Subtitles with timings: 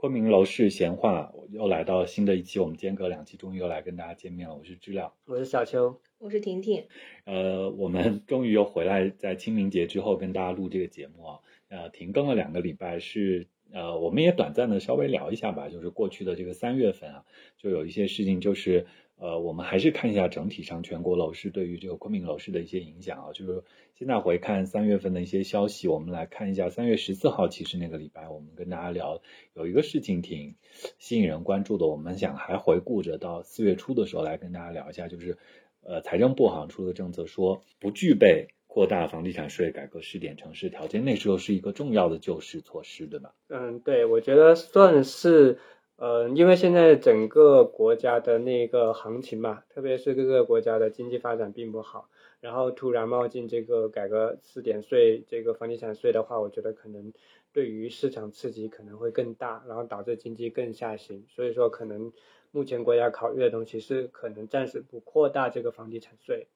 [0.00, 4.56] 昆明楼市闲话又来到新的一期，我们间隔两期，终于又来跟大家见面了。
[4.56, 6.86] 我是知了，我是小邱，我是婷婷。
[7.26, 11.40] 呃，我们终于又回来，在清明节之后跟大家录这个节目啊。
[11.68, 15.68] 呃，停更了两个礼拜，是呃，我们也短暂的稍微聊一下吧。
[15.68, 17.26] 就是过去的这个三月份啊，
[17.58, 18.86] 就有一些事情，就是
[19.20, 23.62] 呃，我们还是看一下整体上全国楼市对于这个昆明楼市的一些影响啊，就是。
[23.94, 29.20] 现在回看三月份的一些消息，我们来看一下三月十四号，其实那个礼拜我们跟大家聊
[29.52, 30.54] 有一个事情挺
[30.98, 35.36] 吸引人关注的，我们想还回顾着到四月初的时候来跟大家聊一下，就是
[35.82, 43.34] 呃财政部好像出的政策说不具备扩大房地产税改革试点城市条件，那时候是一个重要的救市措施，对吧？
[43.48, 45.58] 嗯，对，我觉得算是。
[46.00, 52.08] 呃，因为现在整个国家的那个行情嘛，特别是各个国家的经济发展并不好，
[52.40, 57.12] 然后突然冒进这个改革试点税，这个房地产税的话，我觉得可能
[57.52, 61.26] 对于市场刺激可能会更大，然后导致经济更下行。
[61.28, 62.14] 所以说，可能
[62.50, 66.46] 目前国家考虑的东西是可能暂时不扩大这个房地产税。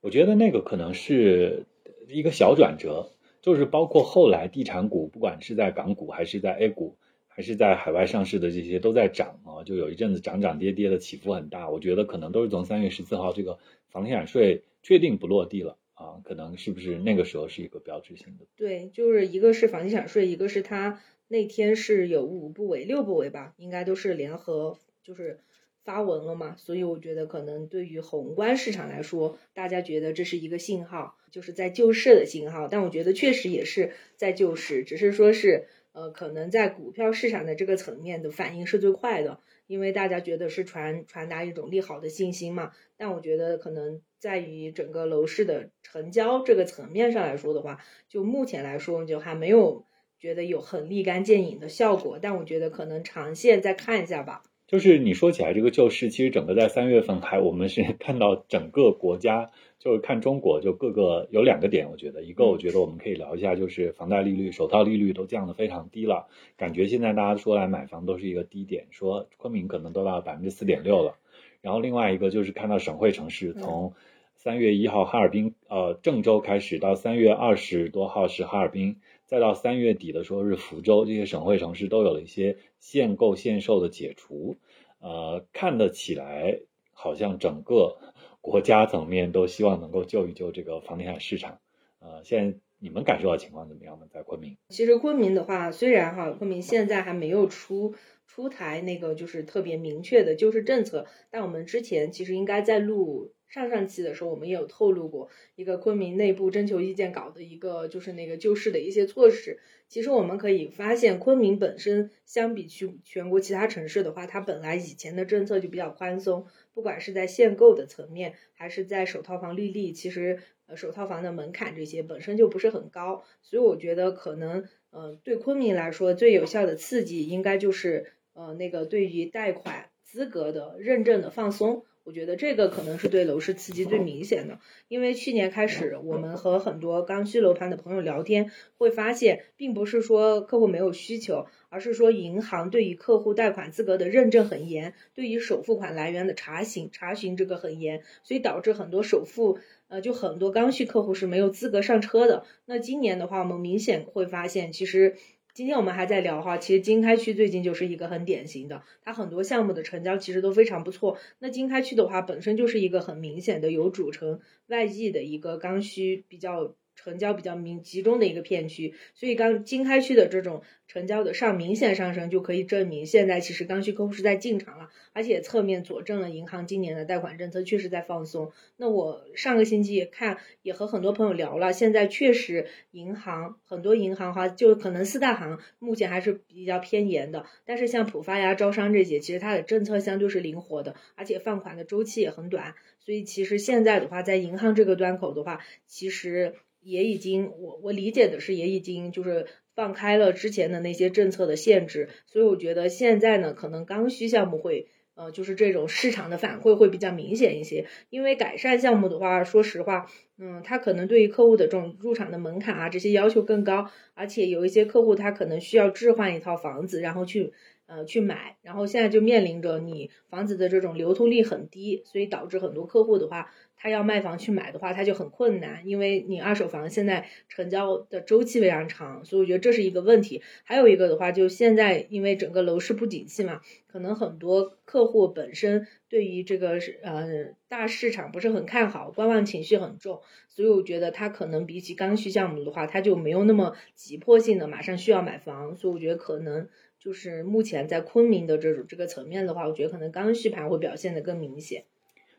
[0.00, 1.66] 我觉得那个可能是
[2.08, 3.10] 一个小转折，
[3.42, 6.96] 就是包括后来地产股，不管是在港股还是在 A 股。
[7.36, 11.68] 还是在海外上市的这些都在涨啊，就有一阵子涨涨跌跌的起伏很大。
[11.68, 18.46] 我觉得可能都是从三月十四号这个房地产税确定不落地了啊，可能是不是那个时候是一个标志性的？
[18.54, 25.40] 对，就是一个是房地产税，一个是它那天是有五部委、六部委吧，应该都是联合就是
[25.82, 26.54] 发文了嘛。
[26.56, 32.68] 所以我觉得可能对于宏观市场来说，大家觉得这是一个信号，就是在救市的信号。
[32.68, 35.66] 但我觉得确实也是在救市，只是说是。
[35.94, 42.72] 呃，可能在股票市场的这个层面的反应是最快的，因为大家觉得是传传达一种利好的信心嘛。
[42.96, 47.78] 但我觉得可能在于整个楼市的成交这个层面上来说的话，
[48.08, 49.86] 就目前来说就还没有
[50.18, 52.18] 觉得有很立竿见影的效果。
[52.20, 54.42] 但我觉得可能长线再看一下吧。
[54.66, 71.18] 就是你说起来这个救市，其实整个在三月份还我们是 看到整个国家，就是看中国就各个有两个点，我觉得一个我觉得我们可以聊一下，就是房贷利率、首套利率都降得非常低了，感觉现在大家说来买房都是一个低点，说昆明可能都到百分之四点六了。
[71.60, 73.92] 然后另外一个就是看到省会城市从
[74.34, 78.96] 三月一号哈尔滨呃郑州开始到三月二十多号是哈尔滨。
[79.26, 84.56] 再到三月底的时候是福州，这些省会城市都有了一些限购限售的解除，
[85.00, 86.60] 呃，看得起来
[86.92, 87.98] 好像整个
[88.40, 91.58] 国家层面都希望能够救一救这个房地产市场，
[92.00, 94.06] 呃，现在你们感受到情况怎么样呢？
[94.10, 97.94] 在昆明，其实昆明的话，虽然哈昆明现在还没有出
[98.26, 103.33] 出台那个就是特别明确的救市政策，但我们之前其实应该在录。
[103.54, 109.60] 上上期的时候，我们也有透露过一个昆明内部征求意见稿的一个，就是那个救市的一些措施。
[109.86, 123.22] 其实我们可以发现，昆明本身相比去全国其他城市的话，它本来以前的政策就比较宽松，不管是在限购的层面，还是在首套房利率，其实呃首套房的门槛这些本身就不是很高。
[123.40, 131.84] 所以我觉得可能呃对昆明来说最有效的刺激，应该就是呃那个对于贷款资格的认证的放松。
[132.04, 152.44] 我觉得这个可能是对楼市刺激最明显的，因为去年开始，我们和很多刚需楼盘的朋友聊天，会发现，并不是说客户没有需求，而是说银行对于客户贷款资格的认证很严，对于首付款来源的查询查询这个很严，所以导致很多首付，呃，就很多刚需客户是没有资格上车的。
[152.66, 155.16] 那今年的话，我们明显会发现，其实。
[155.54, 161.16] 今天我们还在聊哈，其实经开区最近就是一个很典型的，它很多项目的成交其实都非常不错。
[161.38, 166.74] 那经开区的话，本身就是一个很明显的有主城外溢的一个刚需比较。
[166.94, 178.52] 成交比较明集中的一个片区，所以刚经开区的这种成交的上明显上升，就可以证明现在其实刚需客户是在进场了，而且侧面佐证了银行今年的贷款政策确实在放松。
[178.76, 196.54] 那我上个星期也看，也和很多朋友聊了，现在确实银行很多银行哈，就可能四大行目前还是比较偏严的，但是像浦发呀、招商这些，其实它的政策相对是灵活的，而且放款的周期也很短，所以其实现在的话，在银行这个端口的话，其实。
[196.84, 207.86] 也已经，我我理解的是，也已经就是放开了之前的那些政策的限制，所以我觉得现在呢，可能刚需项目会，呃，就是这种市场的反馈会比较明显一些。
[208.10, 210.06] 因为改善项目的话，说实话，
[210.38, 217.52] 嗯，它可能对于客户的这种入场的门槛啊，这些要求更高，而且有一些客户他可能需要置换一套房子，然后去
[217.86, 230.42] 呃去买，然后现在就面临着你房子的这种流通率很低，所以导致很多客户的话，他要卖房去买的话，他就很困难，因为你二手房现在成交的周期非常长，所以我觉得这是一个问题。
[230.62, 246.66] 还有一个的话，就现在因为整个楼市不景气嘛，可能很多客户本身对于这个呃大市场不是很看好，观望情绪很重，所以我觉得他可能比起刚需项目的话，他就没有那么急迫性的马上需要买房，所以我觉得可能。
[247.04, 251.84] 就是目前在昆明的这种这个层面的话，我觉得可能刚需盘会表现的更明显。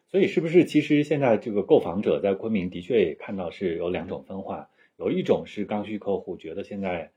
[0.09, 4.67] 所以是不是其实现在这个购房者在昆明的确也看到是有两种分化，
[4.97, 7.11] 有一种是刚需客户觉得现在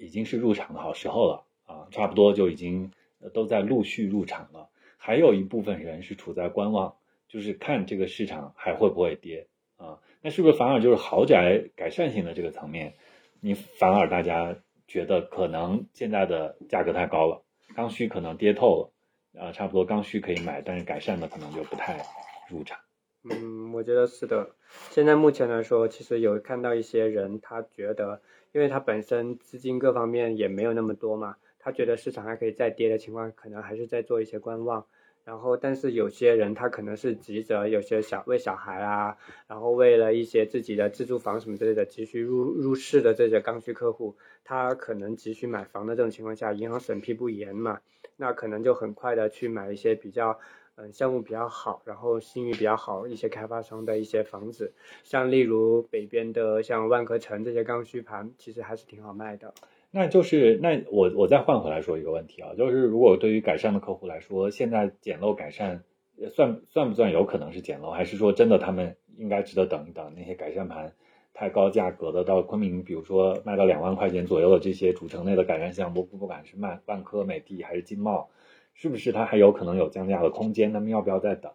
[0.00, 2.90] 已经是入场的好时候了啊，差不多就已经
[3.34, 4.70] 都在陆续入场了。
[4.96, 6.96] 还有一部分人是处在观望，
[7.28, 9.46] 就是看这个市场还会不会跌
[9.76, 9.98] 啊？
[10.22, 12.94] 那是不是反而就是豪宅改善型的这个层面，
[13.40, 14.56] 你反而大家？
[14.88, 17.44] 觉得可能现在的价格太高了，
[17.76, 18.90] 刚需可能跌透
[19.34, 22.04] 了，啊，差不多刚需可以买，但是改善的可能就不太
[22.50, 22.78] 入场。
[23.22, 24.50] 嗯，我觉得是的。
[24.90, 34.86] 现在目前来说，其实有看到一些人，他觉得，因为他本身资金各方面也没有那么多嘛，他觉得市场还可以再跌的情况，可能还是在做一些观望。
[35.28, 39.14] 然后，但是有些人他可能是急着，有些小为小孩啊，
[39.46, 47.78] 然后为了一些自己的自住房什么之类的急需入入市的这些刚需客户，他可能急需买房的这种情况下，银行审批不严嘛，
[48.16, 50.40] 那可能就很快的去买一些比较
[50.76, 54.72] 嗯项目比较好，然后信誉比较好一些开发商的一些房子，
[55.04, 59.52] 像例如北边的像万科城这些刚需盘，其实还是挺好卖的。
[59.90, 65.82] 那就是那我我再换回来说一个问题啊，就是如果对于改善的客户来说，现在捡漏改善
[66.30, 70.12] 算算不算有可能是捡漏，还是说真的他们应该值得等一等？
[70.14, 70.92] 那些改善盘
[71.32, 78.28] 太高价格的，到昆明，比如说卖到两万块钱左右的这些主城内的改善项目，不管是卖万科、美的还是金茂，
[78.74, 80.74] 是不是它还有可能有降价的空间？
[80.74, 81.50] 他们要不要再等？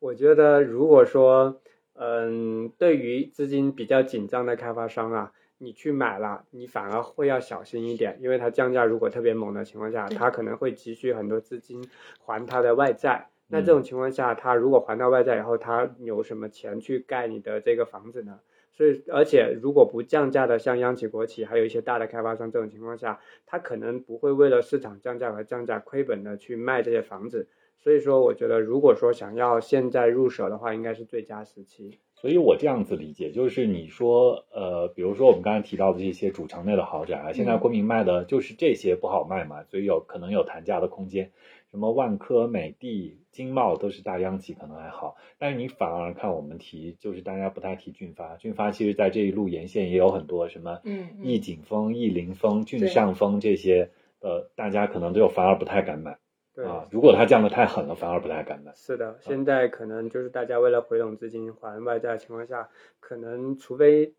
[0.00, 1.60] 我觉得如果说，
[1.94, 5.32] 嗯，对于资金比较紧张的开发商啊。
[5.62, 11.88] 你去买了，你反而会要小心一点，因为它降价如果特别猛的情况下，它可能会急需很多资金
[12.18, 13.28] 还它的外债。
[13.46, 18.40] 那这种情况下，它如果还到外债以后，它有什么钱去盖你的这个房子呢？
[18.72, 27.46] 所以，而且如果不降价的，像央企、国企，还有一些大的开发商，这种情况下，他可能不会为了市场降价而降价亏本的去卖这些房子。
[27.78, 31.98] 所以说，我觉得如果说想要现在入手的话，应该是最佳时期。
[32.22, 41.32] 所以我这样子理解，就是你说，呃，比如说我们刚才提到的这些主城内的豪宅啊，现在昆明卖的就是这些不好卖嘛，所以有可能有谈价的空间。
[41.72, 45.16] 什么万科、美的、金茂都是大央企，可能还好。
[45.38, 48.36] 但是你反而看我们提，就是大家不太提骏发。
[48.36, 53.90] 骏发其实在这一路沿线也有很多什么，嗯，逸景峰、逸林峰、骏上峰这些，
[54.20, 56.18] 呃，大家可能就反而不太敢买。
[56.54, 58.72] 对啊，如果它降的太狠了，反而不太敢买。
[58.74, 62.68] 是的，现在可能就是大家为了回笼资金还外债的情况下，
[63.00, 64.14] 可能除非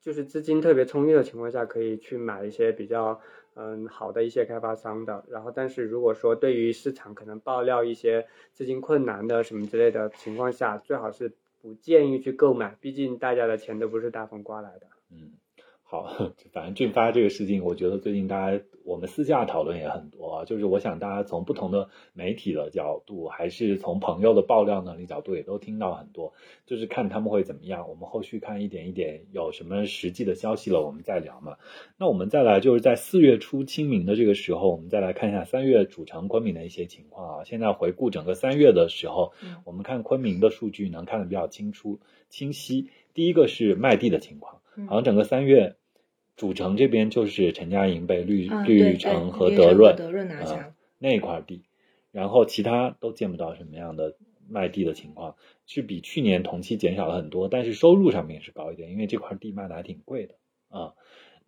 [0.00, 3.18] 就是资金特别充裕的情况下，可以去买一些比较
[3.54, 5.24] 嗯好的一些开发商的。
[5.30, 11.32] 然后，但是如果说对于市场可能爆料一些资金困难的什么之类的情况下，最好是
[11.62, 14.86] 不建议去购买，毕竟大家的钱都不是大风刮来的。
[15.10, 15.32] 嗯。
[15.90, 16.06] 好，
[16.52, 20.44] 反正俊发这个事情，我觉得最近大家我们私下讨论也很多啊。
[20.44, 26.34] 就是我想大家从不同的媒体的角度，还是从朋友的爆料能力角度，也都听到很多。
[26.66, 27.88] 就是看他们会怎么样。
[27.88, 31.56] 我们后续看一点一点有什么实际的消息了，我们再聊嘛。
[31.96, 37.44] 那我们再来就是在四月初清明的这个时候，我们再来看一下三月主城昆明的一些情况啊。
[37.44, 39.32] 现在回顾整个三月的时候，
[39.64, 42.90] 我们看昆明的数据能看得比较清楚清晰。
[43.18, 44.60] 第一个是卖地的情况。
[44.86, 45.74] 好像整个三月，
[46.36, 51.64] 主城这边就是陈家营被绿绿城和德润德润拿下那块地，
[52.12, 54.14] 然后其他都见不到什么样的
[54.48, 55.34] 卖地的情况，
[55.66, 60.36] 是比去年同期减少了很多，但是收入上面是高一点，因为这块地卖的还挺贵的
[60.68, 60.94] 啊。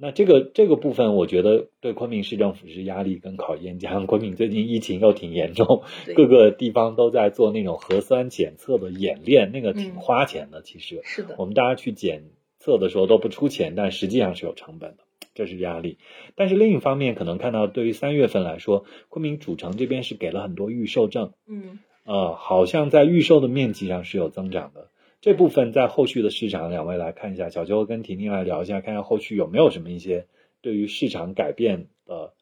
[0.00, 5.82] 那这个这个部分，我觉得对昆明市政府是压力跟考验，加上昆明最近疫情又挺严重，
[6.16, 10.62] 各个地方都在做那种核酸检测的演练，那个挺花钱的。
[10.62, 12.24] 其实是的，我们大家去检。
[12.62, 15.96] 测的时候都不出钱，但实际上是有成本的，这是压力。
[16.34, 24.89] 但是另一方面，可能看到对于三月份来说，昆明主城这边是给了很多预售证，嗯，呃，好像在预售的面积上是有增长的。
[25.20, 30.26] 这部分在后续的市场，两位来看一下，小邱跟婷婷来聊一下，看看后续有没有什么一些
[30.62, 32.32] 对于市场改变的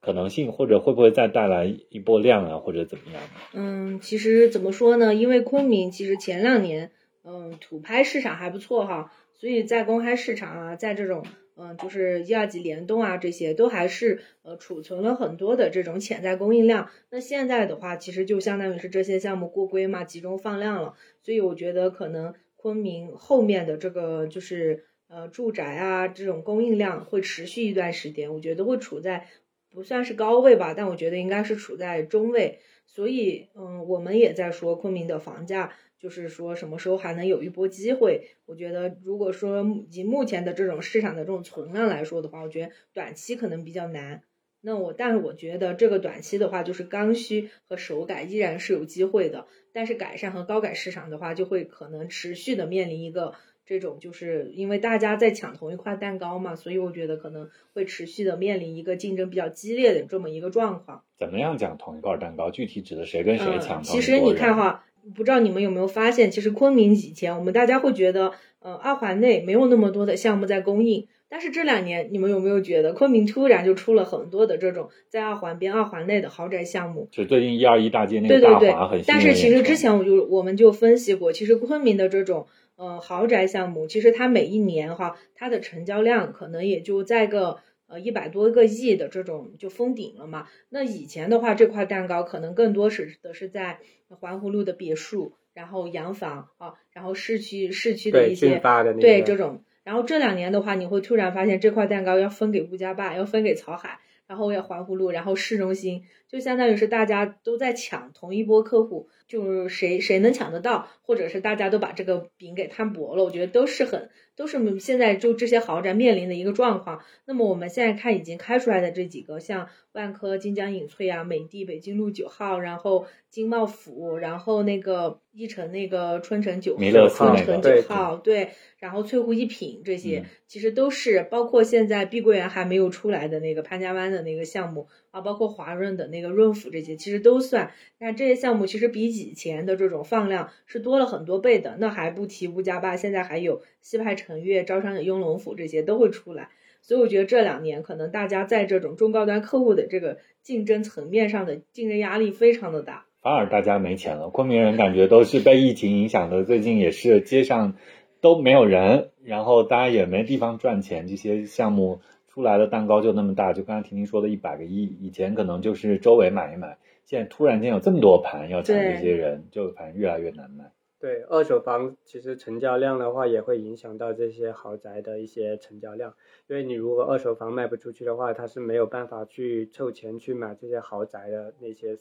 [0.00, 3.22] 可能性，或者会不会再带来一波量啊，或者怎么样？
[3.52, 5.14] 嗯，其实怎么说呢？
[5.14, 6.90] 因为昆明其实前两年，
[7.24, 9.12] 嗯，土拍市场还不错哈。
[9.34, 11.24] 所以在公开市场啊，在这种
[11.56, 16.88] 嗯，就是一二级联动啊，这些都还是呃储存了很多的这种潜在供应量。
[17.10, 20.94] 那现在的话，其实就相当于是这些项目过规嘛，集中放量了。
[21.22, 29.28] 所以我觉得可能昆明后面的这个就是呃住宅啊这种供应量会持续一段时间，我觉得会处在
[29.70, 32.60] 不算是高位吧，但我觉得应该是处在中位。
[32.86, 35.72] 所以嗯，我们也在说昆明的房价。
[36.02, 38.26] 就是说，什么时候还能有一波机会？
[38.44, 44.24] 我觉得，如果说以目前的这种市场的这种存量来说的话，我觉得短期可能比较难。
[44.60, 49.46] 那我，但是我觉得这个短期的话，就是刚需和手改依然是有机会的。
[49.72, 61.04] 但是改善和高改市场的话，就会可能持续的面临一个这种，就是因为大家在抢同一块蛋糕嘛，所以我觉得可能会持续的面临一个竞争比较激烈的这么一个状况。
[61.16, 62.50] 怎么样讲同一块蛋糕？
[62.50, 63.84] 具体指的谁跟谁抢？
[63.84, 64.84] 其实你看哈。
[65.14, 71.08] 不知道你们有没有发现，其实昆明以前我们大家会觉得，呃，二环内没有那么多的项目在供应。
[71.28, 77.08] 但是这两年，你们有没有觉得昆明突然就出了很多的这种在二环边、二环内的豪宅项目？
[77.10, 87.58] 就最近一二一大街那个大华很但是其实之前我就我们就分析过，其实昆明的这种呃豪宅项目，其实它每一年哈，它的成交量可能也就在个。
[87.92, 90.48] 呃，一百多个亿的这种就封顶了嘛？
[90.70, 98.58] 那以前的话，这块蛋糕可能更多是的是在环湖路的别墅，然后洋房啊，然后市区市区的一些
[98.98, 99.62] 对这种。
[99.84, 114.08] 然后这两年的话，你会突然发现这块蛋糕要分给物价坝，要分给草海，然后要环湖路，然后市中心，就相当于是大家都在抢同一波客户，就是谁谁能抢得到，或者是大家都把这个饼给摊薄了，我觉得都是很。
[114.34, 117.02] 都是现在就这些豪宅面临的一个状况。
[117.26, 137.72] 那么我们现在看已经开出来的这几个，像万科、金江影翠啊、美的、北京路九号，然后金茂府，然后那个一城那个春城九号、春城九号，对，然后翠湖一品这些，其实都是包括现在碧桂园还没有出来的那个潘家湾的那个项目啊，包括华润的那个个润府这些，其实都算。
[137.98, 141.76] 那这些项目其实比以前的这种放量是多了很多倍的。
[141.80, 144.12] 那还不提物价坝，现在还有西派。
[144.22, 146.50] 成悦、招商的雍龙府这些都会出来，
[146.82, 153.06] 所以我觉得这两年可能大家在这种中高端客户的这个竞争层面上的竞争压力非常的大。
[153.22, 157.74] 反而大家没钱了，昆明人感觉都是被疫情影响的，最近也是街上
[158.20, 162.00] 都没有人，然后大家也没地方赚钱，这些项目
[162.32, 170.72] 出来的蛋糕就那么大，就刚才婷婷说的一百个亿，以前可能就是周围买一买，现在突然间有这么多盘要抢，这些人就反正越来越难卖。
[170.98, 176.14] 对二手房，其实成交量的话，也会影响到这些豪宅的一些成交量。
[176.46, 181.98] 因为你如果二手房卖不出去的话，它是没有办法去凑钱去买这些豪宅的那些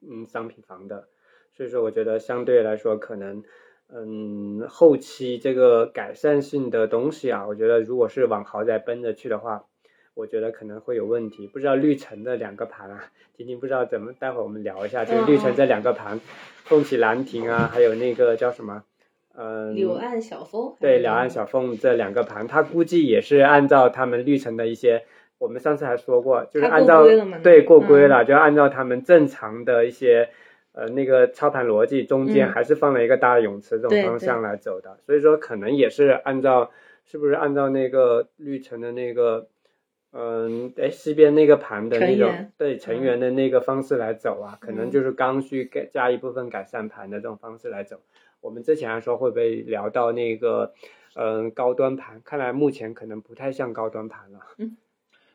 [0.00, 1.06] 嗯商品房的。
[1.52, 3.42] 所以说，我觉得相对来说，可能
[3.92, 9.64] 嗯后期这个改善性的东西啊，我觉得如果是往豪宅奔着去的话。
[10.18, 13.04] 我觉得可能会有问题，不知道绿城的两个盘啊，
[13.36, 16.18] 婷婷不知道怎么，待会儿我们聊一下，就是绿城这两个盘，
[16.64, 18.82] 凤起兰亭啊，还有那个叫什么，
[19.36, 25.04] 嗯，柳岸小凤，对，柳岸小凤这两个盘，它估计也是按照他们绿城的一些，
[25.36, 27.04] 我们上次还说过，就是按照
[27.42, 30.30] 对过规了，就按照他们正常的一些
[30.76, 36.70] 呃那个操盘逻辑，中间还是放了一个大泳池这种方向来走的，所以说可能也是按照，
[37.04, 39.48] 是不是按照那个绿城的那个。
[40.18, 48.00] 嗯，哎，西边那个盘的那种，对成员的那个方式来走啊，可能就是刚需改加一部分改善盘的这种方式来走。
[48.40, 50.72] 我们之前还说会不会聊到那个，
[51.16, 54.38] 嗯，高端盘，看来目前可能不太像高端盘了。
[54.56, 54.78] 嗯，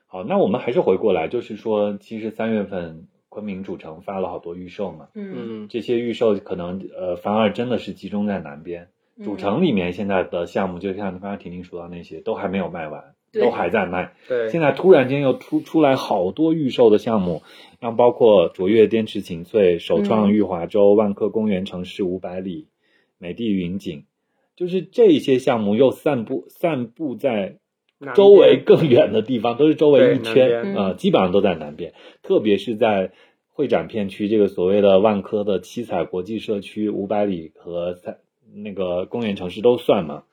[0.08, 8.90] 好，那我们还是回过来，就是说，其实三月份昆明主城发了好多预售嘛，嗯，这些预售可能呃，反而真的是集中在南边，
[9.24, 13.16] 主城里面现在的项目，就像刚刚婷婷说到那些，都还没有卖完。
[13.34, 17.44] 都还在卖，对，现在突然间又出出来好多预售的项目，
[17.80, 22.68] 像包括卓越滇池晴翠、首创玉华洲、万科公园城市五百里、
[23.20, 24.04] 美的云锦，
[24.58, 27.60] 就是这些项目又散布散布在
[28.16, 31.94] 周围更远的地方，都是周围一圈啊，基本上都在南边，
[32.24, 33.12] 特别是在
[33.54, 38.18] 会展片区，这个所谓的万科的七彩国际社区五百里和三
[38.54, 40.24] 那个公园城市都算嘛。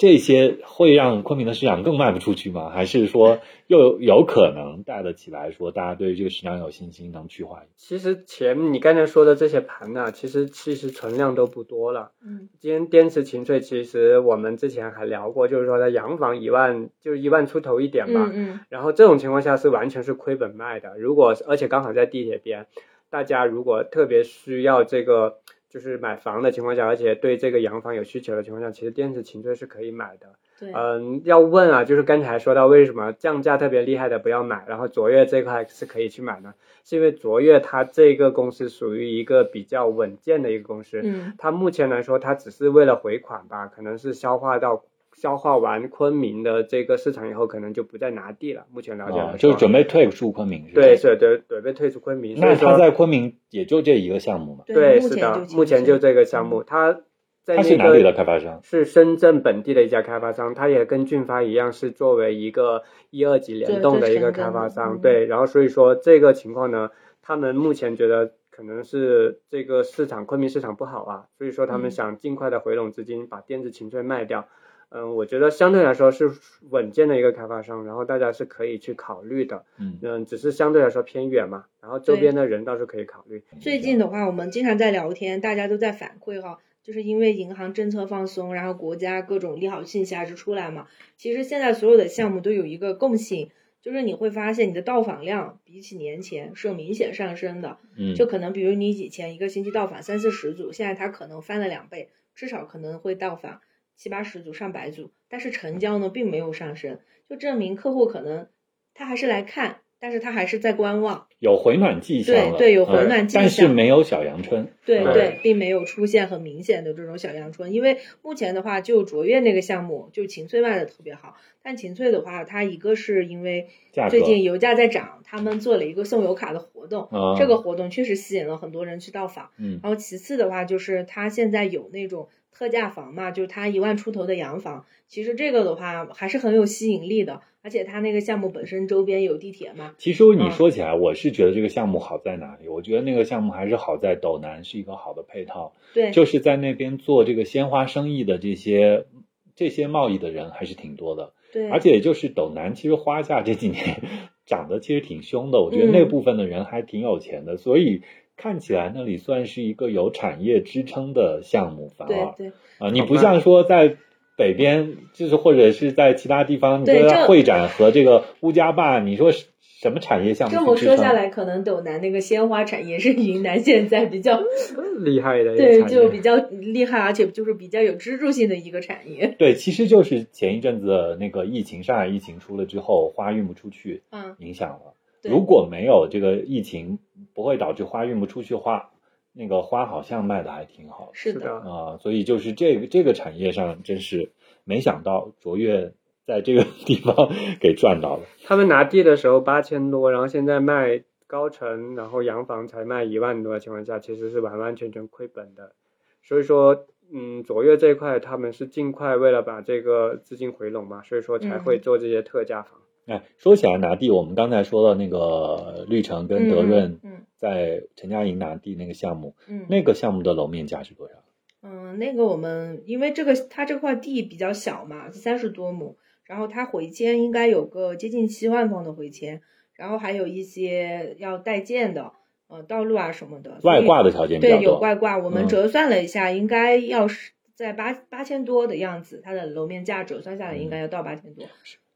[0.00, 2.70] 这些会让昆明的市场更卖不出去吗？
[2.70, 5.50] 还是说又有可能带得起来？
[5.50, 7.64] 说大家对于这个市场有信心，能去化？
[7.76, 12.12] 其实前你刚才说的这些盘呢，其实其实存量都不多了。
[12.24, 18.30] 嗯，今天滇池晴翠，其实我们之前还聊过，就是说它洋房一万就是一万出头一点吧。
[18.32, 18.60] 嗯嗯。
[18.70, 20.96] 然后这种情况下是完全是亏本卖的。
[20.96, 22.66] 如果而且刚好在地铁边，
[23.10, 25.40] 大家如果特别需要这个。
[25.70, 30.26] 就是买房的情况下，而且对这个洋房有需求的情况下，其实滇池晴翠是可以买的。
[30.58, 36.52] 对，嗯，要问啊，就是刚才说到为什么降价特别厉害的不要买，然后卓越这块是可以去买呢？
[36.84, 44.84] 是因为卓越它这个公司属于一个比较稳健的一个公司，嗯它目前来说，它只是为了回款吧，可能是消化到
[45.20, 48.64] 消化完昆明的这个市场以后，可能就不再拿地了。
[48.72, 50.80] 目前了解来啊，说，就是准备退出昆明是吧？
[50.80, 52.36] 对，是对准备退出昆明。
[52.36, 56.94] 所那以说他在昆明也就这一个项目嘛，对是的，目前就这个项目，他
[57.42, 58.60] 在那他是哪里的开发商？
[58.62, 65.00] 是深圳本地的一家开发商，他也跟俊发一样，是作为一个一二级联动的一个开发商。
[65.02, 66.88] 对对，然后所以说这个情况呢，
[67.20, 74.48] 他们目前觉得可能是这个市场昆明市场不好啊，所以说他们嗯想尽快的回笼资金，把电子琴券卖掉。
[74.90, 76.30] 嗯，我觉得相对来说是
[76.68, 79.64] 稳健的一个开发商，然后大家是可以去考虑的。
[79.78, 83.42] 嗯，嗯，只是相对来说偏远嘛，然后周边的人倒是可以考虑。
[83.60, 90.88] 最近的话，我们经常在聊天，大家都在反馈哈，就是因为银行政策放松，然后国家各种利好信息还是出来嘛。
[91.16, 97.78] 其实现在所有的项目都有一个共性，就是你会发现你的到访量比起年前是有明显上升的。
[97.96, 103.60] 嗯，就可能比如你以前一个星期到访三四十组，现在它可能翻了两倍，至少可能会到访
[104.00, 108.46] 七八十组、上百组，但是成交呢并没有上升，就证明客户可能
[108.94, 111.26] 他还是来看，但是他还是在观望。
[111.38, 114.62] 有回暖迹象了，对对有回嗯暖迹象但是没有小阳春。
[114.62, 121.36] 嗯对对，并没有出现很明显的这种小阳春，因为目前的话，就卓越那个项目，就秦翠卖的特别好。
[121.62, 123.68] 但秦翠的话，它一个是因为
[124.08, 129.50] 最近油价在涨，他们做了一个送油卡的活动，啊这个活动确实吸引了很多人去到访。
[129.58, 142.68] 嗯然后其次的话，就是它现在有那种特价房嘛，就是它一万出头的洋房，其实这个的话还是很有吸引力的，而且它那个项目本身周边有地铁嘛，其实你说起来，我是觉得这个项目好在哪里？
[142.68, 149.06] 我觉得那个项目还是好在斗南是一个好的配套，对，就是在那边做这个鲜花生意的这些
[149.54, 154.02] 这些贸易的人还是挺多的，对，而且就是斗南其实花价这几年
[154.46, 155.92] 涨得其实挺凶的，我觉得嗯。
[155.92, 158.02] 那部分的人还挺有钱的，所以
[158.40, 162.52] 看起来那里算是一个有产业支撑的项目，反而对对。
[162.78, 163.96] 啊，你不像说在
[164.36, 174.40] 北边，就是或者是在其他地方，你这说会展和这个乌家坝，你说什么产业项目这么说下来，可能斗南那个鲜花产业是云 南现在比较
[175.04, 179.34] 厉害的对，就比较厉害，而且就是比较有支柱性的一个产业。
[179.38, 184.94] 对，其实就是前一阵子那个疫情，上海疫情出了之后，花运不出去，嗯，影响了。
[185.22, 186.98] 对如果没有这个疫情，
[187.34, 188.90] 不会导致花运不出去，花
[189.32, 194.32] 那个花好像卖的还挺好的是的，啊、所以就是这个这个产业上，真是
[194.64, 195.92] 没想到卓越
[196.26, 197.30] 在这个地方
[197.60, 198.24] 给赚到了。
[198.44, 205.74] 他们拿地的时候八千多，然后现在卖高层，然后洋房才卖一万多的情况下，其实是完完全全亏本的。
[206.22, 212.80] 所以说，嗯，卓越这一块他们是尽快为了把这个资金回笼嘛，所以说才会嗯做这些特价房。
[213.10, 221.14] 哎，说起来拿地，我们刚才说到那个绿城跟德润嗯在陈家营拿地那个项目，嗯那个项目的楼面价是多少？
[221.62, 229.42] 嗯，那个我们因为这个它这块地比较小嘛，三十多亩，然后它回迁应该有个接近七万方的回迁，
[229.74, 232.12] 然后还有一些要待建的，
[232.46, 234.78] 呃，道路啊什么的，外挂的条件比较对，有。
[234.78, 241.44] 外挂，我们嗯折算了一下，应该要是在八八千多的样子，它的楼面价折算下来应该要到八千多。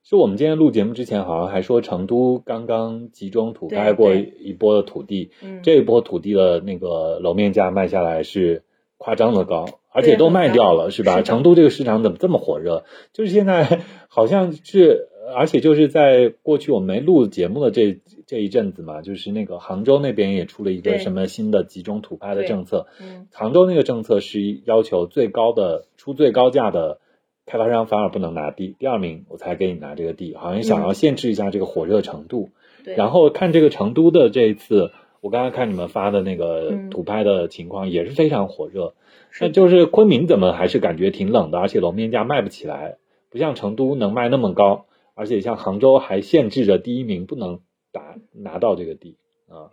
[0.07, 8.65] 是我们今天录节目之前，好像还说成都刚刚集中土对开过一波的土地，嗯，这一波土地的那个楼面价卖下来是
[8.99, 11.23] 夸张的高，而且都卖掉了，是吧？
[11.23, 12.85] 成都这个市场怎么这么火热？
[13.15, 26.99] 就是现在好像是，而且就是在过去我们没录节目的这这一阵子嘛，就是那个杭州那边也出了一个什么新的集中土拍的政策，嗯杭州那个政策是要求最高的出最高价的
[27.47, 32.51] 开发商反而不能拿地，第二名我才给你拿这个地，好像想要限制一下这个火热程度。
[32.51, 34.91] 嗯对，然后看这个成都的这一次，
[35.23, 38.93] 我刚刚看你们发的那个嗯土拍的情况也是非常火热。
[39.31, 42.99] 是那就是昆明怎么还是感觉挺冷的，而且楼面价卖不起来，
[43.31, 49.17] 不像成都能卖那么高，而且像杭州还限制着第一名不能打拿到这个地
[49.49, 49.73] 啊。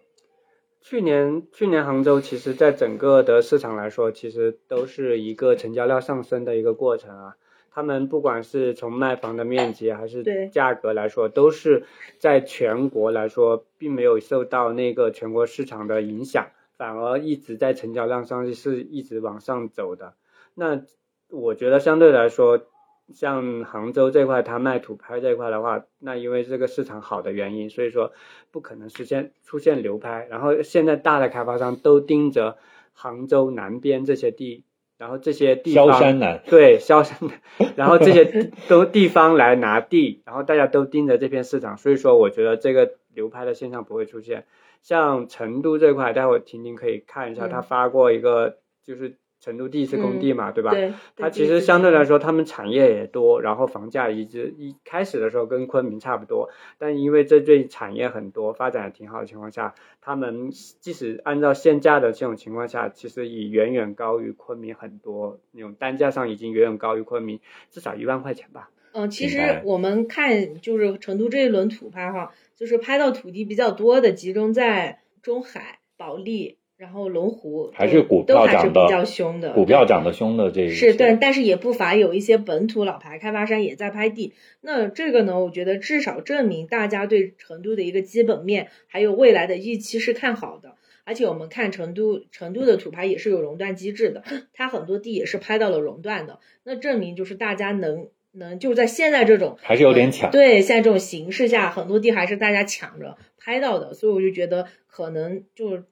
[0.82, 7.36] 去年去年杭州其实在整个的市场来说，其实都是一个成交量上升的一个过程啊。
[7.74, 11.86] 他们不管是从卖房的面积还是价格来说，都是
[12.20, 20.16] 在全国来说，并没有受到那个全国市场的影响，反而一直在成交量上是一直往上走的。
[20.54, 20.82] 那
[21.30, 22.62] 我觉得相对来说，
[23.14, 28.12] 像杭州这块，它卖土拍这块的话，那因为这个市场好的原因，所以说
[28.52, 30.28] 不可能实现出现流拍。
[30.30, 32.58] 然后现在大的开发商都盯着
[32.94, 34.66] 杭州南边这些地
[35.02, 37.18] 然后这些地萧方山南，对萧山
[37.58, 44.46] 南， 然后这些 都地方来拿地，然后大家都盯着这片市场，所以说我觉得这个流拍的现象不会出现。
[44.84, 47.50] 像成都这块，待会儿婷婷可以看一下，嗯。
[47.50, 50.72] 他发过一个就是成都第一次工地嘛，对吧？
[50.72, 67.40] 对，它其实相对来说，他们产业也多，然后房价一直一开始的时候跟昆明差不多，但因为这对产业很多，发展也挺好的情况下，他们即使按照现价的这种情况下，其实已远远高于昆明很多，那种单价上已经远远高于昆明，
[67.72, 68.70] 至少一万块钱吧。
[68.94, 84.34] 嗯，其实我们看就是成都这一轮土拍哈，就是拍到土地比较多的，集中在中海、保利，然后龙湖，还是股都还是票涨的比较凶的，股票涨得凶的这一是对，但是也不乏有一些本土老牌开发商也在拍地。
[84.62, 90.74] 那这个呢，我觉得至少证明大家对成都的一个基本面还有未来的预期是看好的。
[91.04, 100.32] 而且我们看成都，成都的土拍也是有熔断机制的，它很多地也是拍到了熔断的，那证明就是大家能能就在现在这种还是有点抢。
[100.32, 105.84] 对，现在这种形势下，很多地还是大家抢着拍到的，所以我就觉得可能就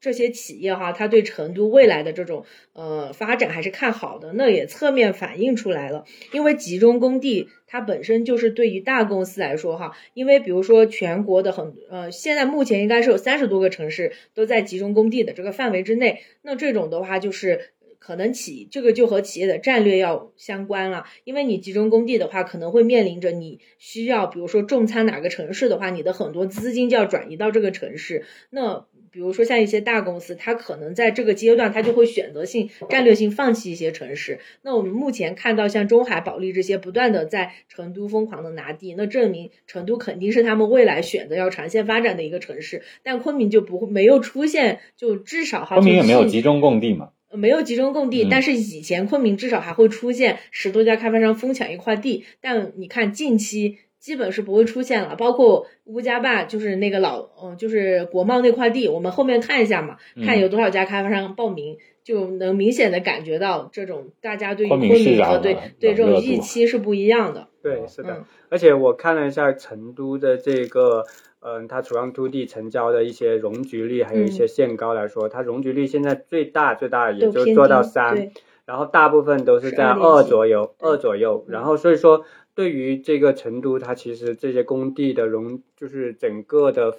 [0.00, 6.04] 这些企业哈，它对成都未来的这种呃发展还是看好的，那也侧面反映出来了。
[6.32, 17.72] 因为集中工地它本身就是对于大公司来说哈，因为比如说全国的很呃，现在目前应该是有三十多个城市都在集中工地的这个范围之内，那这种的话就是。
[17.98, 28.24] 可能企这个就和企业的战略要相关了，因为你集中工地的话，可能会面临着你需要，比如说重仓哪个城市的话，你的很多资金就要转移到这个城市。
[28.50, 34.40] 那比如说像一些大公司，它可能在这个阶段，它就会选择性、战略性放弃一些城市。
[34.60, 42.82] 那我们目前看到像中海、保利这些不断的在成都疯狂的拿地，那证明成都肯定是他们未来选择要长线发展的一个城市。
[43.02, 47.12] 但昆明就不会没有出现，就至少哈，昆明也没有集中供地嘛。
[47.32, 67.48] 没有集中供地，嗯但是以前昆明至少还会出现十多家开发商疯抢一块地，但你看近期基本是不会出现了，包括乌家坝，就是那个老，嗯、就是国贸那块地，我们后面看一下嘛，嗯看有多少家开发商报名，就能明显的感觉到这种大家对于昆昆明和对对这种预期是不一样的。
[67.60, 68.12] 对，是的。
[68.12, 71.02] 嗯而且我看了一下成都的这个，
[71.40, 78.30] 嗯，它土壤土地成交的一些容积率，还有一些限高来说，它容积率现在最大最大也就做到三，
[78.64, 81.44] 然后大部分都是在二左右，二左右。
[81.48, 82.24] 嗯然后所以说，
[82.56, 86.96] 对于这个成都，它其实这些工地的容，就是整个的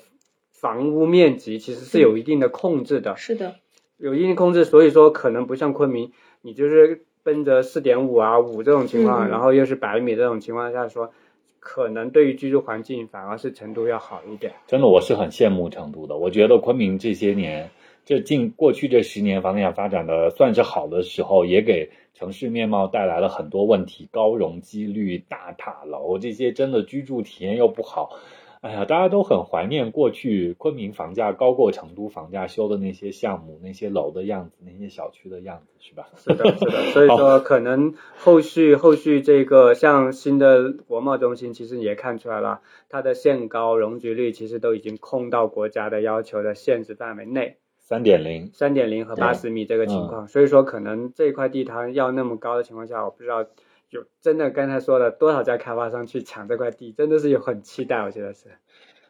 [0.51, 3.55] 房屋面积其实是有一定的控制的，是的，
[3.97, 4.63] 有一定控制。
[4.63, 6.11] 所以说，可能不像昆明，
[6.43, 11.11] 你就是奔着四点五啊五这种情况，然后又是百米这种情况下说，
[11.59, 14.53] 可能对于居住环境反而是成都要好一点。
[14.67, 16.15] 真的，我是很羡慕成都的。
[16.15, 17.71] 我觉得昆明这些年，
[18.07, 28.17] 这近过去这十年房地产发展的算是好的时候，也给城市面貌带来了很多问题，高容积率、大塔楼这些，真的居住体验又不好。
[28.61, 36.07] 哎呀，大家都很怀念过去昆明房价高过成都房价修的那些项目、那些楼的样子、那些小区的样子，是吧？
[36.15, 53.45] 是的，是的，所以说可能后续后续这个像新的国贸中心，其实也看出来了，它的限高容积率其实都已经控到国家的要求的限制范围内，三点零，三点零和对八十米这个情况，所以说可能这块地它要那么高的情况下，我不知道
[53.89, 58.49] 有真的刚才说了多少家开发商去抢这块地，真的是有很期待，我觉得是。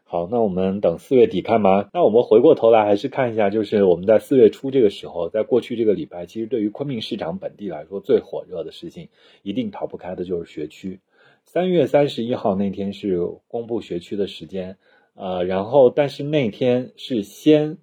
[0.03, 1.89] 好，那我们等四月底看吧。
[1.91, 9.09] 那我们回过头来还是看一下，就是我们在四月初这个时候，在过去这个礼拜，其实对于昆明市场本地来说，最火热的事情，
[9.41, 10.99] 一定逃不开的就是学区。
[11.45, 14.77] 三月三十一号那天是公布学区的时间，
[15.15, 17.79] 呃，然后但是那天是先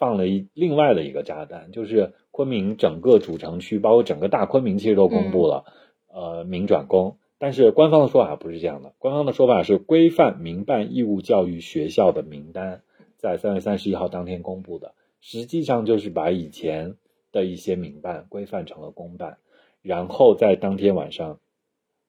[0.00, 5.64] 放了一另外的一个炸弹，就是昆明整个主城区，包括整个大昆明，其实都公布了，
[6.12, 7.18] 呃，民转公。
[7.38, 12.80] 但是官方的说法不是这样的，官方的说法是规范民办义务教育学校的名单，
[13.18, 16.96] 在三月三十一号当天公布的，实际上就是把以前
[17.30, 19.36] 的一些民办规范成了公办，
[19.82, 21.38] 然后在当天晚上，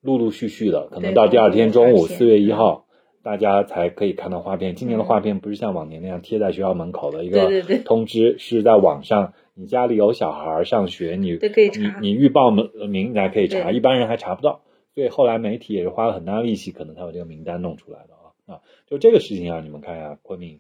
[0.01, 2.87] 陆陆续续的，可能到第二天中午四月一号，
[3.23, 4.75] 大家才可以看到画片。
[4.75, 14.61] 今年的嗯画片不是像往年那样贴在学校门口的一个通知，是在网上，你家里有小孩儿上学，你你你预报名名你还可以查，一般人还查不到。
[14.93, 18.61] 所以后来媒体也是花了很大力气，可能才把这个名单弄出来的啊啊！
[18.87, 20.59] 就这个事情啊，你们看一下昆明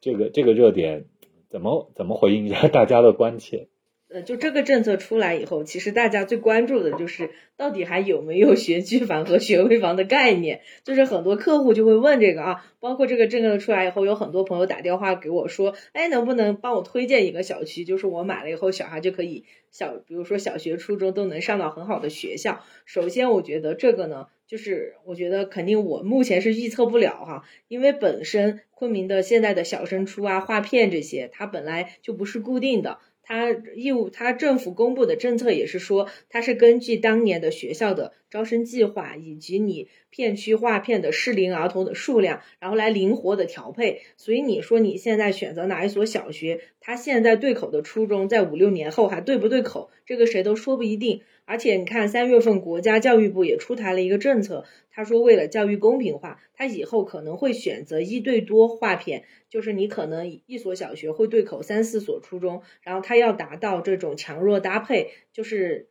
[0.00, 1.04] 这个这个热点
[1.50, 3.68] 怎么怎么回应一下大家的关切？
[4.08, 10.60] 呃，就这个政策出来以后，其实大家最关注的就是到底还有没有学区房和学位房的概念。
[10.84, 17.84] 就是很多客户就会问这个啊，包括这个政策出来以后，有很多朋友打电话给我说，哎，能不能帮我推荐一个小区？
[17.84, 22.64] 就是我买了以后，小孩就可以小，比如说小学、初中都能上到很好的学校。
[22.84, 32.98] 首先，我觉得这个呢，就是我觉得肯定我目前是预测不了哈，因为本身昆明的现在的小升初啊、划片这些，它本来就不是固定的。
[33.26, 44.02] 他义务，他政府公布的政策也是说，他是根据当年的学校的招生计划以及你片区划片的适龄儿童的数量，然后来灵活的调配。
[44.16, 51.22] 所以你说你现在选择哪一所小学，他现在对口的初中，在五六年后还对不对口，这个谁都说不一定。
[51.46, 65.88] 而且你看，三月份国家教育部也出台了一个政策，他说为了教育公平化，他以后可能会选择一对多划片，就是你可能一所小学会对口三四所初中，然后他要达到这种强弱搭配，就是。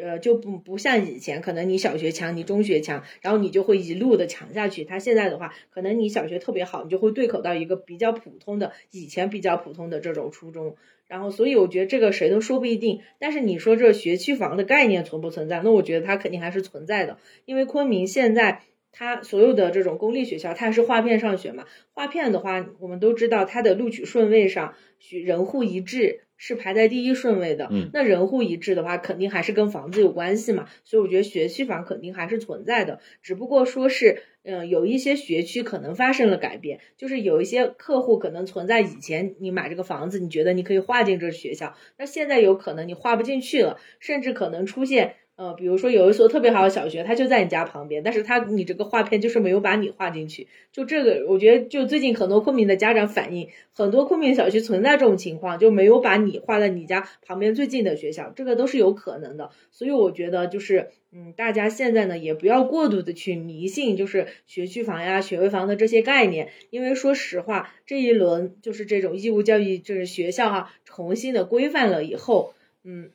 [0.00, 4.84] 呃，就不不像以前，可能你小学强，你中学强，然后你就会一路的强下去。
[4.84, 10.76] 他现在的话，可能你小学特别好，你就会对口到一个比较普通的，以前比较普通的这种初中。
[11.08, 13.00] 然后，所以我觉得这个谁都说不一定。
[13.18, 15.60] 但是你说这学区房的概念存不存在？
[15.62, 21.66] 那我觉得它肯定还是存在的，因为昆明现在它所有的这种公立学校，它是划片上学嘛。
[21.92, 24.74] 划片的话，我们都知道它的录取顺位上，
[25.22, 26.22] 人户一致。
[26.44, 45.14] 是排在第一顺位的，嗯，那人户一致的话，肯定还是跟房子有关系嘛，所以我觉得学区房肯定还是存在的，只不过说是，嗯，有一些学区可能发生了改变，就是有一些客户可能存在以前你买这个房子，你觉得你可以划进这学校，那现在有可能你划不进去了，甚至可能出现。
[45.42, 50.46] 呃，比如说有一所特别好的小学，它就在你家旁边，但是它你这个划片就是没有把你划进去。
[50.70, 59.50] 就这个，我觉得就最近很多昆明的家长反映，很多昆明小区存在这种情况，就没有把你划在你家旁边最近的学校，这个都是有可能的。
[59.72, 73.10] 所以我觉得就是，嗯，大家现在呢也不要过度的去迷信，就是学区房呀、学位房的这些概念，因为说实话，这一轮就是这种义务教育就是学校哈重新的规范了以后，嗯。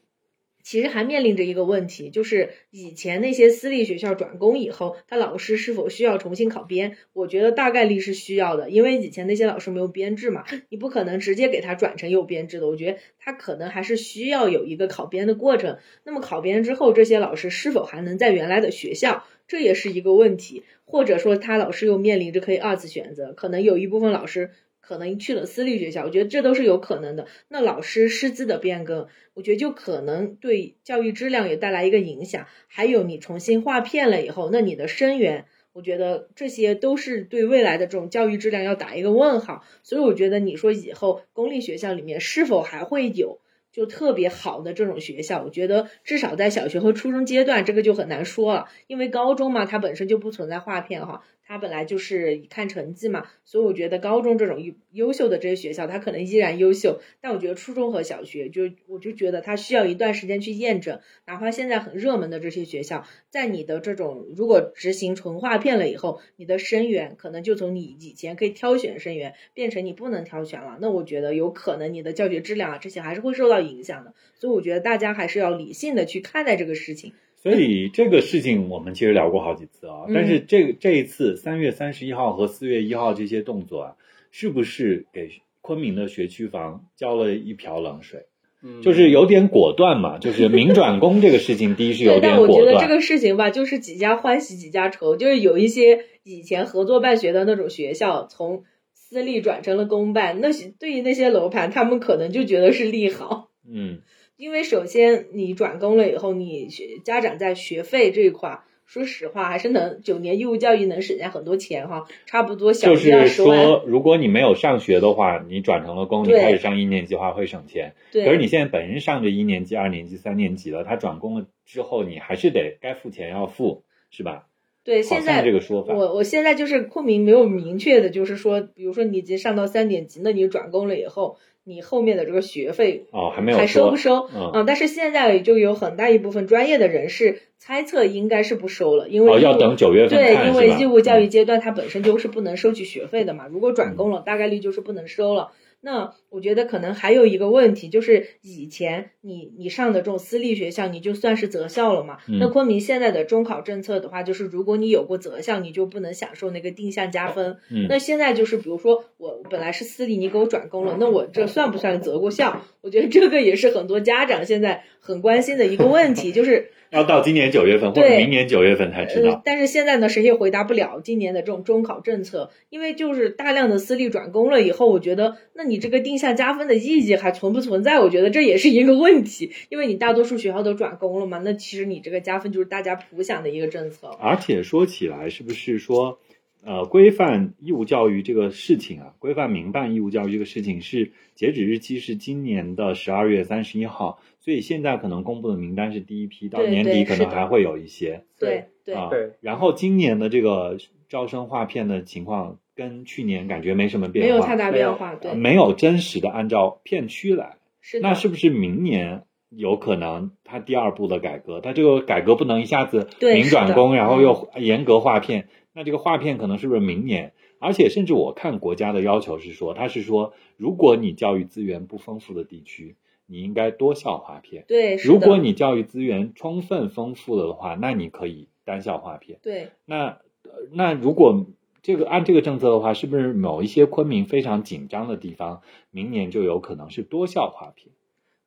[0.67, 6.97] 其实还面临着一个问题，就是以前那些私立学校转公以后，他老师是否需要重新考编？
[7.13, 12.67] 我觉得大概率是需要的，因为以前那些老师没有编制嘛，你不可能直接给他转成有编制的。
[12.67, 15.77] 我觉得他可能还是需要有一个考编的过程。
[16.03, 19.23] 那么考编之后，这些老师是否还能在原来的学校？
[19.47, 20.63] 这也是一个问题。
[20.83, 24.51] 或者说，他老师又面临着可以二次选择，可能有一部分老师。
[24.87, 27.27] 可能去了私立学校，我觉得这都是有可能的。
[27.49, 32.47] 那老师师资的变更，我觉得就可能对教育质量也带来一个影响。
[32.67, 39.65] 还有你重新划片了以后，那你的生源，我觉得这些都是对未来的这种教育质量要打一个问号。
[39.83, 43.41] 所以我觉得你说以后公立学校里面是否还会有？
[43.69, 73.57] 就特别好的这种学校，我觉得至少在小学和初中阶段，这个就很难说了，因为高中嘛，它本身就不存在划片哈，它本来就是看成绩嘛，所以我觉得高中这种优优秀的这些学校，它可能依然优秀，但我觉得初中和小学，就我就觉得它需要一段时间去验证，哪怕现在很热门的这些学校，在你的这种如果执行纯划片了以后，你的生源可能就从你以前可以挑选生源，变成你不能挑选了，那我觉得有可能你的教学质量啊这些还是会受到。
[73.67, 77.13] 影响的，所以我觉得大家还是要理性的去看待这个事情。
[77.41, 83.95] 所以这个事情我们其实聊过好几次啊，但是这这一次三月三十一号和四月一号这些动作啊，
[84.31, 85.29] 是不是给
[85.61, 88.25] 昆明的学区房浇了一瓢冷水？
[88.63, 92.49] 嗯，就是有点果断嘛，就是明转公这个事情，第一是有点果断。
[92.57, 103.51] 但我觉得这个事情吧，就是几家欢喜几家愁，就是有一些以前合作办学的那种学校，从私立转成了公办，那些对于那些楼盘，他们可能就觉得是利好。
[103.69, 103.99] 嗯，
[104.37, 112.87] 因为首先你转工了以后，你学家长在学费这一块，说实话还是能九年义务教育能省下很多钱哈，差不多小。
[112.87, 117.95] 就是说，如果你没有上学的话，你转成了工，你开始上一年级的话会省钱。
[118.11, 118.25] 对。
[118.25, 124.45] 可是你现在本身上着一年级、二年级、三年级了，他转工了之后，你还是得该付钱要付，是吧？
[124.83, 131.37] 对，现在这个说法，我我现在就是昆明没有明确的，就是说，比如说你已经上到三年级，那你转工了以后。
[131.67, 134.29] 你后面的这个学费哦还没有还收不收？
[134.33, 143.47] 嗯，但是现在就有很大一部分专业的人士猜测应该是不收了，因为要等九月份对，因为义务教育阶段它本身就是不能收取学费的嘛。
[143.51, 145.51] 如果转工了，大概率就是不能收了。
[145.79, 152.17] 那我觉得可能还有一个问题，就是以前你你上的这种私立学校，你就算是择校了嘛。
[152.27, 157.57] 嗯那昆明现在的中考政策的话，就是如果你有过择校，你就不能享受那个定向加分。
[157.69, 162.61] 嗯那现在就是，比如说我本来是私立，你给我转公了，那我这算不算择过校？
[162.81, 177.99] 我觉得这个也是很多家长现在很关心的一个问题，就是要到今年九月份或者明年九月份才知道。，呃但是现在呢，谁也回答不了今年的这种中考政策，因为就是大量的私立转公了以后，我觉得那你这个定向加分的意义还存不存在？
[177.99, 184.07] 我觉得这也是一个问题，因为你大多数学校都转公了嘛，那其实你这个加分就是大家普想的一个政策。
[184.19, 186.19] 而且说起来，是不是说，
[186.65, 199.09] 呃，规范义务教育这个事情啊，规范民办义务教育这个事情是截止日期是今年的十二月三十一号，所以现在可能公布的名单是第一批，到年底可能还会有一些对对啊。
[199.09, 200.77] 对然后今年的这个
[201.09, 207.57] 招生划片的情况跟去年感觉没什么变化，没有太大没有变化，对呃，没有真实的按照片区来。
[207.81, 211.59] 是的，那是不是明年有可能它第二步的改革？
[211.59, 215.49] 它这个改革不能一下子明转工，然后嗯又严格划片。
[215.73, 217.33] 那这个划片可能是不是明年？
[217.59, 222.95] 而且甚至我看国家的要求是说，它是说，如果你教育资源不丰富的地区，
[223.27, 229.37] 你应该多校划片；对，如果你教育资源充分丰富了的话，那你可以单校划片。
[229.43, 231.45] 对那呃那如果
[231.83, 235.61] 这个按这个政策的话，是不是某一些昆明非常紧张的地方，
[235.91, 237.93] 明年就有可能是多校划片？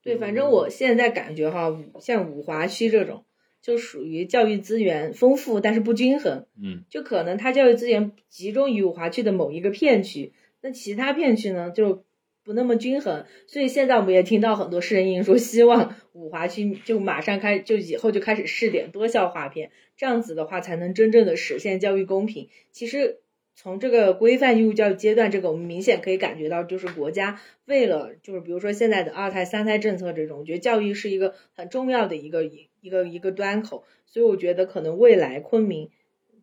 [0.03, 3.25] 对，反正我现在感觉哈，像五华区这种，
[3.61, 6.47] 就属于教育资源丰富但是不均衡。
[6.63, 12.05] 嗯就可能它教育资源集中于五华区的某一个片区，那其他片区呢就
[12.51, 13.25] 不那么均衡。
[13.47, 22.49] 所以现在我们也听到很多市人议员说，希望五华区就马上开，就以后就开始试点多校划片，这样子的话才能真正的实现教育公平。
[22.73, 23.21] 其实。
[23.57, 35.91] 从这个规范义务教育阶段，这个我们明显可以感觉到，就是国家为了，就是比如说现在的二胎、三胎政策这种，我觉得教育是一个很重要的一个一个一个端口，所以我觉得可能未来昆明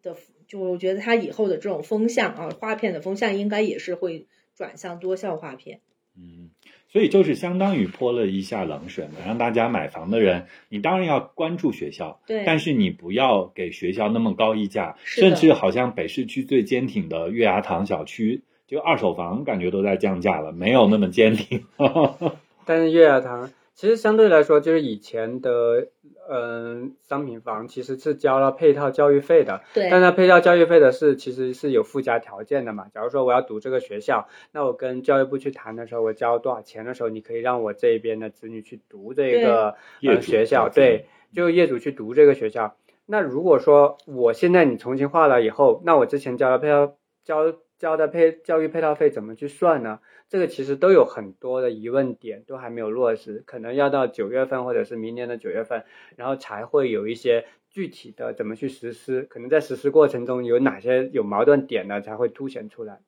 [0.03, 0.15] 的，
[0.47, 5.81] 就我觉得它以后的这种风向啊，划片的风向应该也是会转向多校划片。
[6.17, 6.49] 嗯，
[6.89, 21.63] 所以就是相当于泼了一下冷水嘛，让大家买房的人，你当然要关注学校，对，但是你不要给学校那么高溢价，甚至好像北市区最坚挺的月牙塘小区，就二手房感觉都在降价了，没有那么坚挺。
[22.65, 25.89] 但是月牙塘其实相对来说，就是以前的
[26.29, 32.87] 嗯商品房其实是交了配套教育费的，对但它配套教育费的是其实是有附加条件的嘛。
[32.93, 39.75] 假如说我要读这个学校，那我跟教育部去谈的时候，我交多少钱的时候，你可以让我这边的子女去读这个
[40.21, 42.75] 学校，对，就业主去读这个学校。
[43.05, 49.99] 那如果说我现在你重新划了以后，那我之前交的配套交交的配教育配套费怎么去算呢？
[50.29, 55.85] 这个其实都有很多的疑问点，都还没有落实，可能要到九月份或者是明年的九月份，
[56.15, 62.99] 然后才会有一些具体的怎么去实施，可能在实施过程中有哪些有矛盾点呢，才会凸显出来。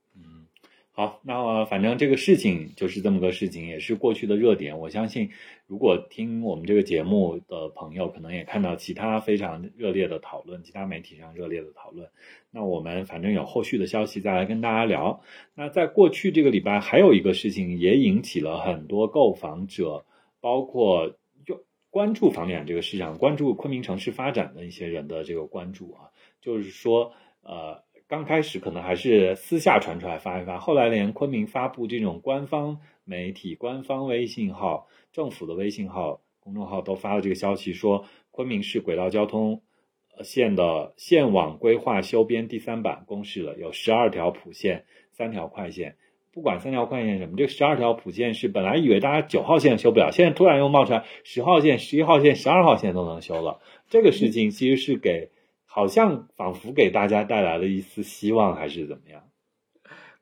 [1.00, 4.78] 好，那么反正这个事情就是这么个事情，也是过去的热点。
[4.78, 5.30] 我相信，
[5.66, 12.10] 如果听我们这个节目的朋友，可能也看到其他非常热烈的讨论，其他媒体上热烈的讨论。
[12.52, 15.22] 那我们反正有后续的消息再来跟大家聊。
[15.56, 20.04] 那在过去这个礼拜，还有一个事情也引起了很多购房者，
[20.42, 27.88] 包括就关注房地产这个市场、关注昆明城市发展的一些人的这个关注啊，就是说，呃。
[28.10, 39.62] 刚开始可能还是私下传出来发一发，后来连昆明发布这种官方媒体、官方微信号、政府的微信号、公众号都发了这个消息，说昆明市轨道交通
[40.24, 45.95] 线的线网规划修编第三版公示了，有十二条普线、三条快线。
[46.34, 53.60] 不管三条快线什么，这十二条普线是本来以为大家九号线修不了，现在突然又冒出来十号线、十一号线、十二号线都能修了。
[53.88, 55.30] 这个事情其实是给。
[55.72, 59.22] 好像仿佛给大家带来了一丝希望，还是怎么样？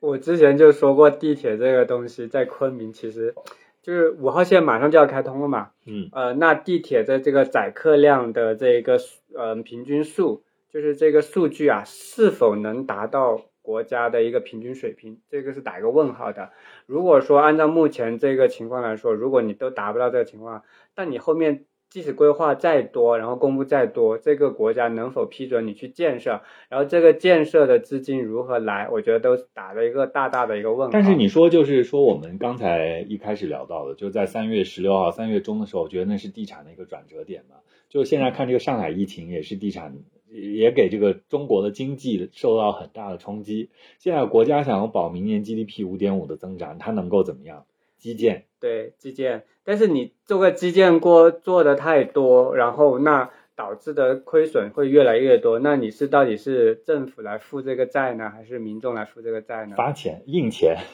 [0.02, 3.34] 我之前就说过，地铁这个东西在昆明其实
[3.82, 9.00] 就是五号线马上就要开通了嘛，嗯，呃，那地铁的这个载客量的这个
[9.34, 16.52] 呃平均数，就是这个数据啊，是否能达到国家的一个平均水平，这个是打一个问号的。
[16.86, 26.42] 如果说按照目前这个情况来说，如果你都达不到这个情况，但你后面即使规划再多，然后公布再多，这个国家能否批准你去建设？
[26.70, 28.90] 然后这个建设的资金如何来？
[28.92, 30.92] 我觉得都打了一个大大的一个问号。
[30.92, 37.56] 但是你说，就是说我们刚才一开始聊到的，就在三月十六号、三月中的时候，我觉得那是地产的一个转折点嘛。
[37.90, 39.96] 就现在看这个上海疫情，也是地产
[40.30, 43.70] 也给这个中国的经济受到很大的冲击。
[43.98, 47.66] 现在国家想要保明年 GDP 五点五的增长，它能够怎么样？
[47.98, 55.60] 基建，对基建，但是你这个基建过做的太多，然后那导致的亏损会越来越多。
[55.60, 59.76] 那你是到底是政府来付这个债呢，还是民众来付这个债呢？
[59.76, 60.78] 发钱印钱。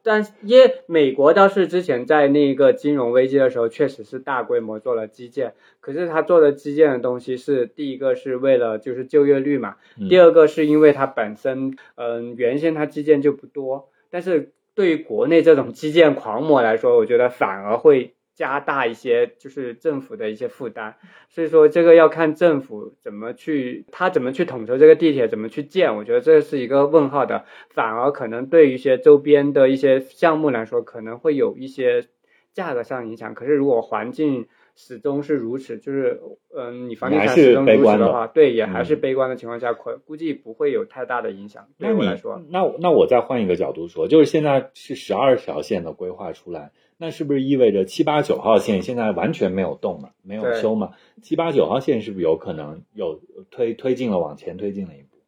[0.00, 5.54] 但因为美国倒是之前在那个金融危机的时候，确实是大规模做了基建。
[5.80, 9.76] 可是他做的基建的东西是第一个是为了就是就业率嘛，
[10.08, 18.14] 第二个是因为它本身嗯原先它基建就不多，但是对于国内这种基建狂魔来说，我觉得反而会。
[18.38, 20.94] 加大一些就是政府的一些负担，
[21.28, 27.46] 所以说这个要看政府怎么去，他怎么去统筹这个地铁，怎么去建，我觉得这是一个问号的。
[27.70, 32.06] 反而可能对于一些周边的一些项目来说，可能会有一些
[32.52, 33.34] 价格上影响。
[33.34, 34.46] 可是如果环境
[34.80, 36.20] 始终是如此，就是
[36.56, 41.66] 嗯，你房地产始终如此的话，对，也还是悲观的情况下，可估计不会有太大的影响。
[41.78, 46.70] 对我来说，那那我再换一个角度说，就是现在是十二条线的规划出来。
[46.96, 50.92] 那是不是意味着七八九号线现在完全没有动嘛，没有修嘛？
[51.22, 53.20] 七八九号线是不是有可能有
[53.50, 55.18] 推推进了往前推进了一步？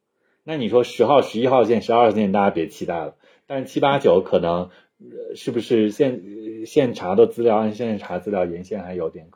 [0.44, 3.16] 那你说十号、十一号线、十二号线大家别期待了，
[3.48, 4.70] 但是七八九可能
[5.34, 6.22] 是不是现
[6.66, 9.28] 现查的资料按现在查资料沿线还有点？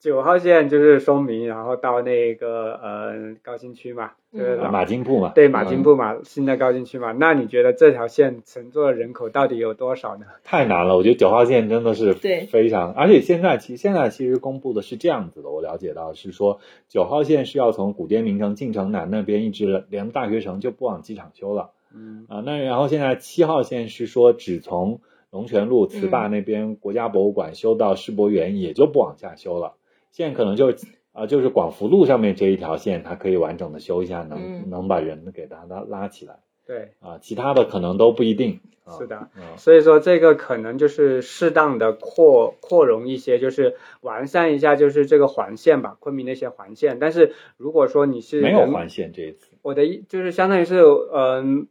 [0.00, 7.10] 九号线就是松明，然后到那个呃高新区嘛，就是马金铺嘛，对马金铺嘛，新的高新区嘛。
[7.10, 10.26] 那你觉得这条线乘坐的人口到底有多少呢？
[10.44, 25.00] 太难了，我觉得九号线真的是非常，而且现在其现在其实公布的是这样子的，我了解到是说九号线是要从古滇名城进城南那边一直连大学城就不往机场修了，嗯啊，那然后现在七号线是说只从
[25.32, 29.72] 龙泉路慈坝那边国家博物馆修到世博园，也就不往下修了。
[30.18, 30.78] 现在可能就是
[31.12, 36.40] 啊，就是广福路上面这一条线，它可以完整的修一下，能能把人给它拉拉起来。
[36.66, 38.58] 对啊，其他的可能都不一定。
[38.98, 46.98] 是的，所以说这个可能就是适当的扩扩容一些，就是完善一下，就是这个环线吧，昆明那些环线。
[46.98, 50.80] 但是如果说你是没有环线这一次，我的意就是相当于是
[51.14, 51.68] 嗯。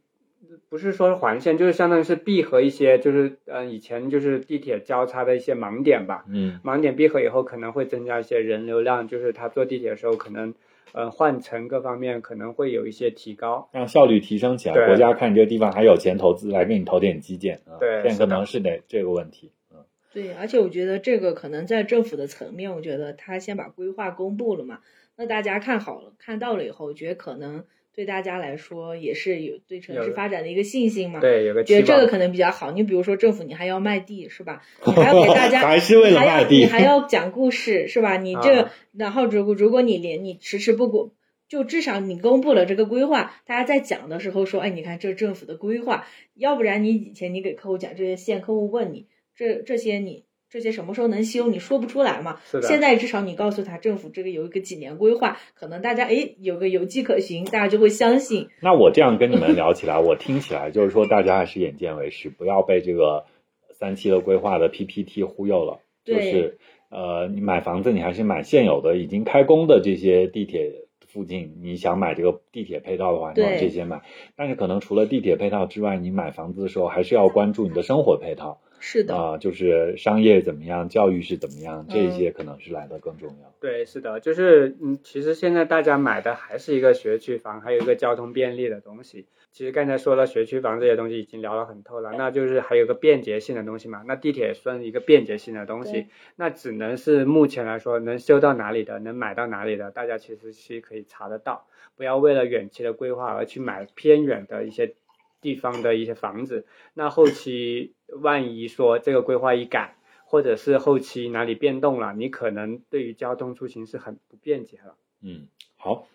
[0.70, 6.24] 不是说环线，就是相当于是闭合一些，就是嗯，以前就是地铁交叉的一些盲点吧。
[6.28, 10.54] 嗯，盲点闭合以后，可能会增加一些人流量，就是他坐地铁的时候，可能
[10.92, 14.86] 呃换乘各方面可能会有一些提高，让效率提升起来。
[14.86, 17.80] 国家看你这个地方还有钱投资，来给你投点基建啊。
[17.80, 19.52] 对，现在可能是得这个问题。
[19.72, 24.80] 嗯，对，而且我觉得这个可能在政府的层面，我觉得他先把规划公布了嘛，
[25.16, 27.64] 那大家看好了，看到了以后，我觉得可能。
[27.98, 31.18] 对大家来说也是有对城市发展的一个信心嘛？
[31.18, 32.70] 对，有个觉得这个可能比较好。
[32.70, 34.62] 你比如说政府，你还要卖地是吧？
[34.86, 38.16] 你还要给大家， 还是为了卖地，你还要讲故事是吧？
[38.16, 41.10] 你这，然后如果如果你连你迟迟不公，
[41.48, 50.27] 就至少你公布了这个规划，大家在讲的时候说，哎，你看这政府的规划，要不然你以前你给客户讲这些线，客户问你这这些你。
[50.50, 51.48] 这些什么时候能修？
[51.48, 52.40] 你说不出来嘛？
[52.62, 58.48] 现在至少你告诉他，政府这个有一个几年规划，可能大家哎有个有迹可循，大家就会相信。
[58.62, 63.26] 那我这样跟你们聊起来，我听起来就是说，大家还是眼见为实，不要被这个
[63.72, 65.80] 三期的规划的 PPT 忽悠了。
[66.04, 66.56] 就是
[66.90, 71.58] 呃，你买房子，你还是买现有的已经开工的这些地铁附近。
[71.60, 74.00] 你想买这个地铁配套的话，你往这些买。
[74.34, 78.60] 但是可能除了地铁配套之外，你买房子的时候还是要关注你的生活配套。
[78.80, 83.52] 是的啊，就是商业怎么样，教育是怎么样，这些可能是来的更重要。
[83.60, 89.26] 对，是的，就是嗯，其实现在大家买的还是一个学区房，还有一个交通便利的东西。
[89.50, 94.04] 其实刚才说了学区房这些东西已经聊得很透了，那就是还有个便捷性的东西嘛。
[94.06, 96.06] 那地铁算一个便捷性的东西，
[96.36, 101.66] 那只能是目前来说能修到哪里的，能买到哪里的，大家其实是可以查得到。
[101.96, 104.94] 不要为了远期的规划而去买偏远的一些。
[105.40, 114.94] 地方的一些房子，那后期万一说这个规划一改，或者是后期哪里变动了，你可能对于交通出行是很不便捷了。
[115.22, 116.06] 嗯，好，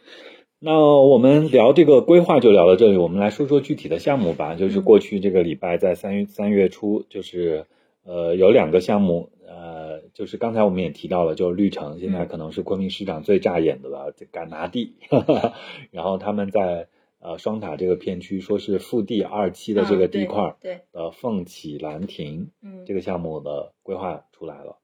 [0.59, 4.55] 那我们聊这个规划就聊到这里，我们来说说具体的项目吧。
[4.55, 7.65] 就是过去这个礼拜在三月三月初，就是
[8.03, 14.95] 呃有两个项目，呃，就是刚才我们也提到了，就是绿城，现在可能是昆明市长最炸眼的了，敢拿地，
[15.91, 16.87] 然后他们在。
[17.23, 24.75] 呃，双塔这个片区说是复地二期的这个地块，对，呃，凤起兰亭，嗯，这个项目的规划出来了，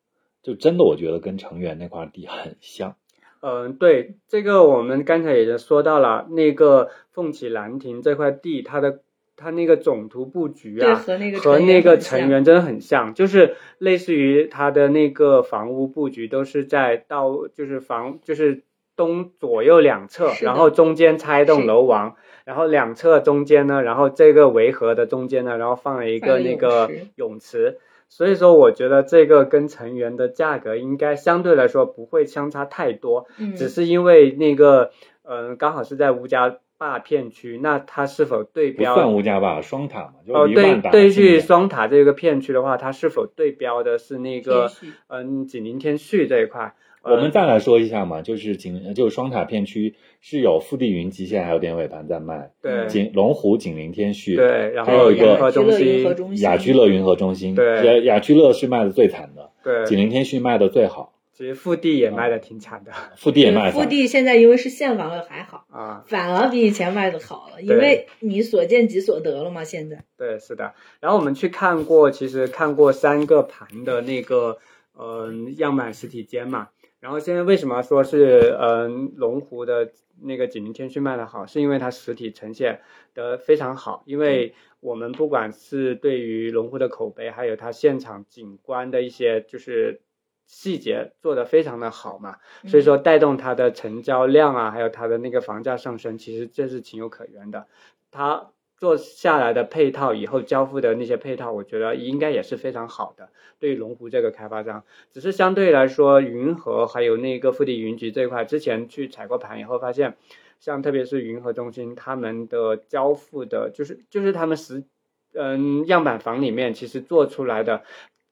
[0.42, 2.96] 就真的我觉得跟成园那块地很像。
[3.42, 9.02] 嗯，对，这个我们刚才已经说到了，那个凤起兰亭这块地，它的
[9.36, 18.64] 它那个总图布局啊，和那个和那个成园真的很像，就是类似于它的那个房屋布局都是在到就是房就是。
[19.00, 22.18] 东左右两侧，然后中间拆一栋楼王，
[22.50, 27.78] 然后两侧中间呢，然后这个围合的中间呢，然后放了一个那个泳池。
[28.08, 34.90] 所以说，我觉得这个跟成员的价格应该相对来说不会相差太多，嗯，只是因为那个，
[35.22, 39.16] 嗯、刚好是在吴家坝片区，那它是否对标不算标？
[39.16, 44.72] 吴家坝，双塔嘛，就哦，对对去双塔这个片区的话，它是否对标的是那个
[45.08, 46.74] 嗯锦林天旭这一块？
[47.04, 66.04] 我们呃再来说一下嘛，就是景就是双塔片区是有富地云极限还有典尾盘在卖，对景龙湖景林天旭，对，然还有一个乐云心和中心雅居乐云和中心，对雅雅居乐是卖的最惨的，对，景林天旭卖的最好，其实腹地也卖的挺惨的复地也卖的，腹地现在因为是现房了还好，啊。
[66.06, 69.64] 反而比以前卖的好了，因为你所见即所得了嘛。
[69.64, 70.74] 现在对，是的。
[71.00, 74.58] 然后我们去看过，其实看过三个盘的那个
[74.94, 76.68] 呃样板实体间嘛。
[77.00, 79.92] 然后现在为什么说是嗯、龙湖的
[80.22, 82.82] 那个锦林天旭卖的好，是因为它实体呈现
[83.14, 84.04] 的非常好。
[84.06, 90.02] 因为我们不管是对于龙湖的口碑，还有它现场景观的一些就是
[90.46, 97.68] 细节做的非常的好嘛，所以说带动它的成交量啊，还有它的那个房价上升，其实这是情有可原的。
[98.12, 103.30] 它做下来的配套以后交付的那些配套，我觉得应该也是非常好的。
[103.60, 110.16] 对于龙湖这个开发商，只是相对来说，云和还有那个富地云集这一块，之前去踩过盘以后发现，
[110.62, 114.86] 像特别是云和中心他们的交付的，就是就是他们实
[115.34, 117.84] 嗯样板房里面其实做出来的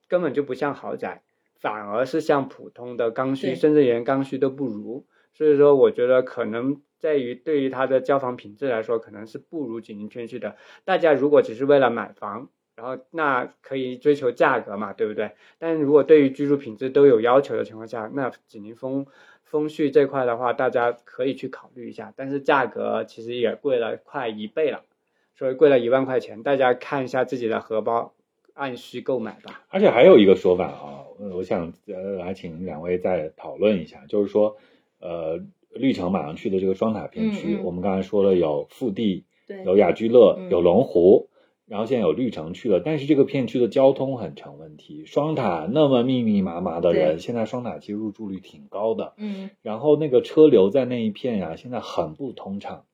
[0.08, 1.22] 根本就不像豪宅，
[1.60, 5.06] 反而是像普通的刚需，甚至连刚需都不如。
[5.34, 10.56] 所以说，我觉得可能在于对于它的交房品质来说，可能是不如锦林天旭的。
[10.86, 15.32] 大家如果只是为了买房，然后那可以追求价格嘛，对不对？
[15.58, 19.08] 但如果对于居住品质都有要求的情况下，那锦林风
[19.43, 22.14] 风序这块的话，大家可以去考虑一下。
[22.16, 24.84] 但是价格其实也贵了快一倍了，
[25.34, 28.14] 所以贵了一万块钱，大家看一下自己的荷包，
[28.54, 29.66] 按需购买吧。
[29.70, 31.74] 而且还有一个说法啊，我想
[32.20, 34.58] 来请两位再讨论一下，就是说，
[35.00, 35.39] 呃，
[35.78, 41.30] 绿城马上去的这个双塔片区，我们刚才说了有复地，对有雅居乐，嗯有龙湖，
[41.66, 45.06] 然后现在有绿城去了，但是这个片区的交通很成问题。
[45.06, 52.86] 双塔那么密密麻麻的人，现在双塔其实入住率挺高的，嗯然后那个车流在那一片呀、现在很不通畅，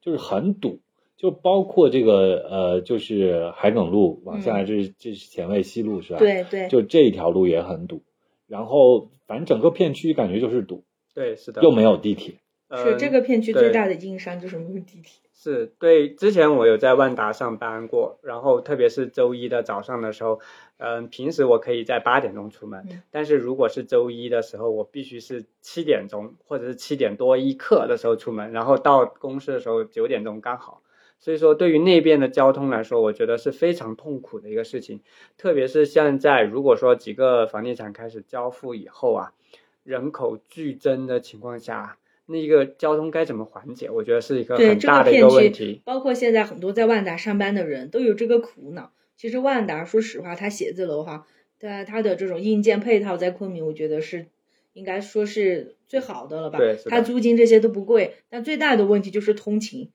[0.00, 0.80] 就是很堵。
[1.16, 8.02] 就包括这个呃，就是海埂路往下来，这是这是前卫西路是吧？，嗯对对，就这一条路也很堵。
[8.46, 10.84] 然后反正整个片区感觉就是堵，
[11.18, 12.36] 对，是的，又没有地铁。
[12.68, 15.22] 呃是这个片区最大的硬伤就是没有地铁。
[15.32, 20.40] 是对，之前我有在万达上班过，然后特别是周一的早上的时候，
[20.76, 30.82] 嗯、平时我可以在八点钟出门，嗯但是如果是周一的时候，我必须是七点钟或者是七点多一刻的时候出门，然后到公司的时候九点钟刚好。
[31.20, 35.00] 所以说，对于那边的交通来说，我觉得是非常痛苦的一个事情。
[35.36, 39.32] 特别是现在，如果说几个房地产开始交付以后啊，
[39.88, 43.88] 人口剧增的情况下，那个交通该怎么缓解？
[43.88, 45.82] 我觉得是一个对这很大的一个个片区问题。
[45.82, 48.92] 包括现在很多在万达上班的人都有这个苦恼。
[49.16, 51.26] 其实万达说实话，它写字楼哈，
[51.58, 54.26] 它它的这种硬件配套在昆明，我觉得是
[54.74, 59.90] 应该说是最好的了吧对它租金这些都不贵，但最大的问题就是通勤，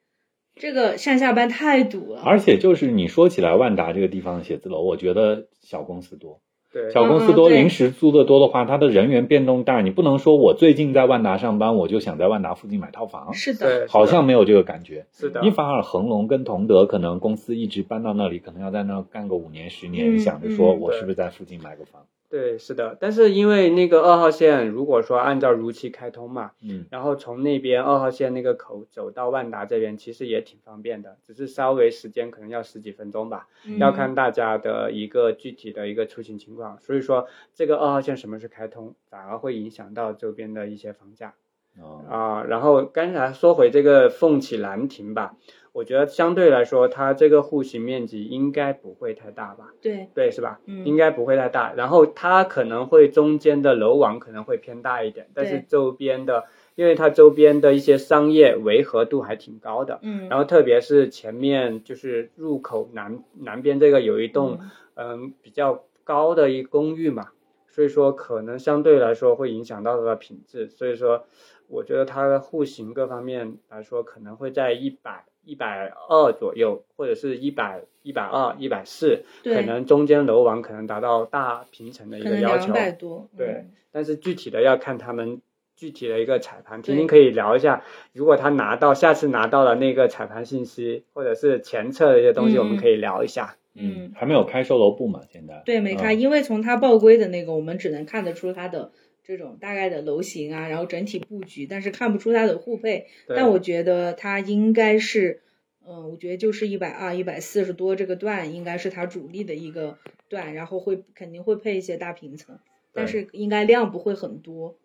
[0.56, 2.22] 这个上下班太堵了。
[2.22, 6.42] 而且就是你说起来万达这个地方的写字楼，我觉得小公司多，
[6.74, 9.82] 对，小公司多，临时租的多的话，它的人员变动大。
[9.82, 15.06] 你不能说我最近在万达上班，我就想在万达附近买套房，是的，好像没有这个感觉。
[15.14, 22.02] 是的，你反而恒隆跟同德可能公司一直搬到那里，可能要在那干个五年十年，嗯想着说嗯我是不是在附近买个房？
[22.34, 22.98] 对，是的。
[23.00, 36.80] 但是因为那个二号线，如果说按照如期开通嘛，嗯，然后从那边二号线那个口走到万达这边，其实也挺方便的，只是稍微时间可能要十几分钟吧，嗯要看大家的一个具体的一个出行情况。
[36.80, 41.36] 所以说，这个二号线什么时候开通，反而会影响到周边的一些房价。
[41.80, 45.36] 哦，啊，然后刚才说回这个凤起兰亭吧，
[45.74, 49.74] 我觉得相对来说，它这个户型面积应该不会太大吧？
[49.82, 50.60] 对，对，是吧？
[50.66, 51.74] 嗯应该不会太大。
[51.74, 56.46] 然后它可能会中间的楼网可能会偏大一点，但是周边的，
[56.76, 60.00] 因为它周边的一些商业维和度还挺高的。
[60.04, 67.30] 嗯，然后特别是前面就是入口南南边这个有一栋嗯嗯比较高的一公寓嘛，
[67.68, 71.26] 所以说可能相对来说会影响到它的品质，所以说
[71.68, 83.72] 我觉得它的户型各方面来说可能会在一百一百二左右，或者是一百一百二一百四，可能中间楼王可能达到大平层的一个要求两，百多，对嗯。
[83.92, 85.42] 但是具体的要看他们
[85.76, 87.84] 具体的一个彩盘，婷婷可以聊一下，
[88.14, 92.60] 如果他拿到下次拿到了那个彩盘信息，或者是前测的一些东西，嗯。
[92.60, 93.56] 我们可以聊一下。
[93.76, 95.22] 嗯，还没有开售楼部嘛？
[95.32, 95.64] 现在。
[95.66, 96.20] 对，没开，嗯。
[96.20, 98.92] 因为从他报规的那个，我们只能看得出他的
[99.26, 103.08] 这种大概的楼型啊，然后整体布局，但是看不出它的户配。
[103.28, 105.42] 但我觉得它应该是，
[105.88, 109.98] 嗯、我觉得就是一百二、一百四十多这个段应该是它主力的一个
[110.30, 112.60] 段，然后会肯定会配一些大平层，
[112.94, 114.76] 但是应该量不会很多。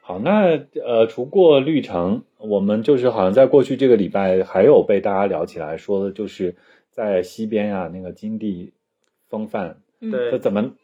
[0.00, 6.54] 好，那呃，除过绿城，我们就是好像在过去这个礼拜还有被大家聊起来说的，就是
[6.90, 8.74] 在西边啊那个金地
[9.30, 10.74] 风范，嗯，对这怎么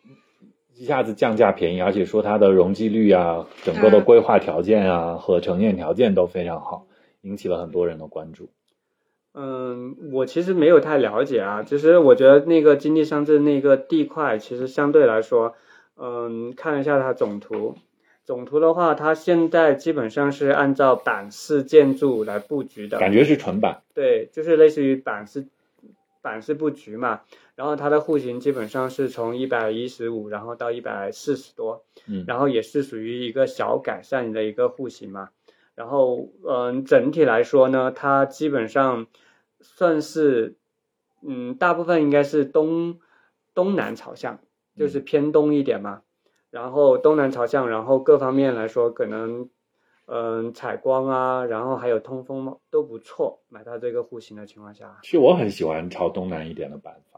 [0.77, 6.87] 一下子降价便宜，而且说它的容积率啊、整个的规划条件啊和呈现条件都非常好，
[7.21, 8.49] 引起了很多人的关注。
[9.33, 15.55] 嗯，我其实没有太了解啊，其实我觉得那个金地商镇那个地块，其实相对来说，
[15.97, 17.77] 嗯，看一下它总图，
[18.25, 25.47] 总图的话，它现在基本上是按照板式建筑来布局的，感觉是纯板，对，就是类似于板式
[26.23, 27.21] 板式布局嘛。
[27.61, 35.29] 然后它的户型基本上是从一百一十五，然后到一百四十多，嗯，然后也是属于一个小改善的一个户型嘛。
[35.75, 39.09] 然后，嗯，整体来说呢，它基本上
[39.61, 40.57] 算是，
[41.21, 42.99] 嗯，大部分应该是东
[43.53, 44.41] 东南朝向，
[44.75, 46.01] 就是偏东一点嘛。
[46.49, 49.51] 然后东南朝向，然后各方面来说，可能，
[50.07, 53.43] 嗯，采光啊，然后还有通风都不错。
[53.51, 57.10] 买到这个户型的情况下，其实我很喜欢朝东南一点的板房。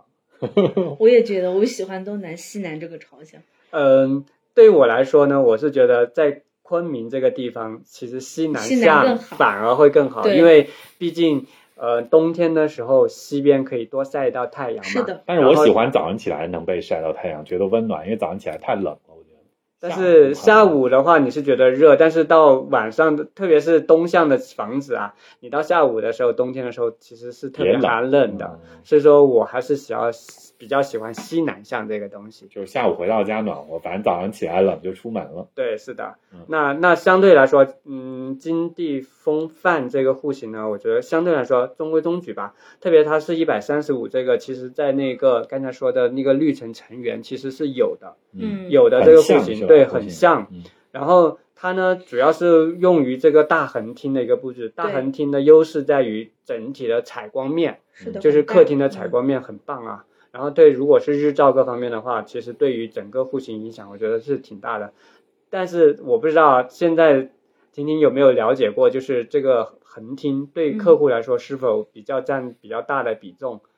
[0.99, 3.40] 我也觉得我喜欢东南西南这个朝向。
[3.70, 4.24] 嗯，
[4.55, 10.68] 对于我来说呢，我是觉得在昆明这个地方，其实西南向反而会更好，对因为
[10.99, 14.82] 毕竟呃冬天的时候西边可以多晒到太阳嘛。
[14.82, 15.22] 是的。
[15.26, 18.99] 但是我喜欢早上起来能被晒到太阳，觉得温暖，因为早上起来太冷。
[19.83, 28.61] 但是下下午的话，你是觉得热，但是到晚上的，特别是东向的房子啊，你到下午的时候，冬天的时候其实是特别寒冷的。
[28.62, 30.12] 嗯所以说我还是喜欢
[30.59, 32.47] 比较喜欢西南向这个东西。
[32.49, 35.49] 就是下午回到家暖和，反正早上起来冷就出门了。
[35.55, 36.41] 对，是的嗯。
[36.49, 42.55] 那那相对来说，嗯，金地风范这个户型呢，我觉得相对来说中规中矩吧。
[42.80, 50.46] 特别它是一百三十五，这个其实在那个刚才说的那个绿城成员其实是有的，嗯，有的这个户型，对，很像。
[50.50, 50.62] 嗯
[50.92, 54.68] 然后它呢，主要是用于这个大横厅的一个布置。
[54.68, 59.08] 大横厅的优势在于整体的采光面，是的，就是客厅的采。
[59.08, 60.04] 光面很棒啊。
[60.32, 64.92] 然后对，如果是日照各方面的话，其实对于整个户型影响，我觉得是挺大的。
[65.48, 67.30] 但是我不知道现在
[67.72, 73.62] 婷婷有没有了解过，就是这个横厅对客户来说是否比较占比较大的比重？
[73.64, 73.70] 嗯、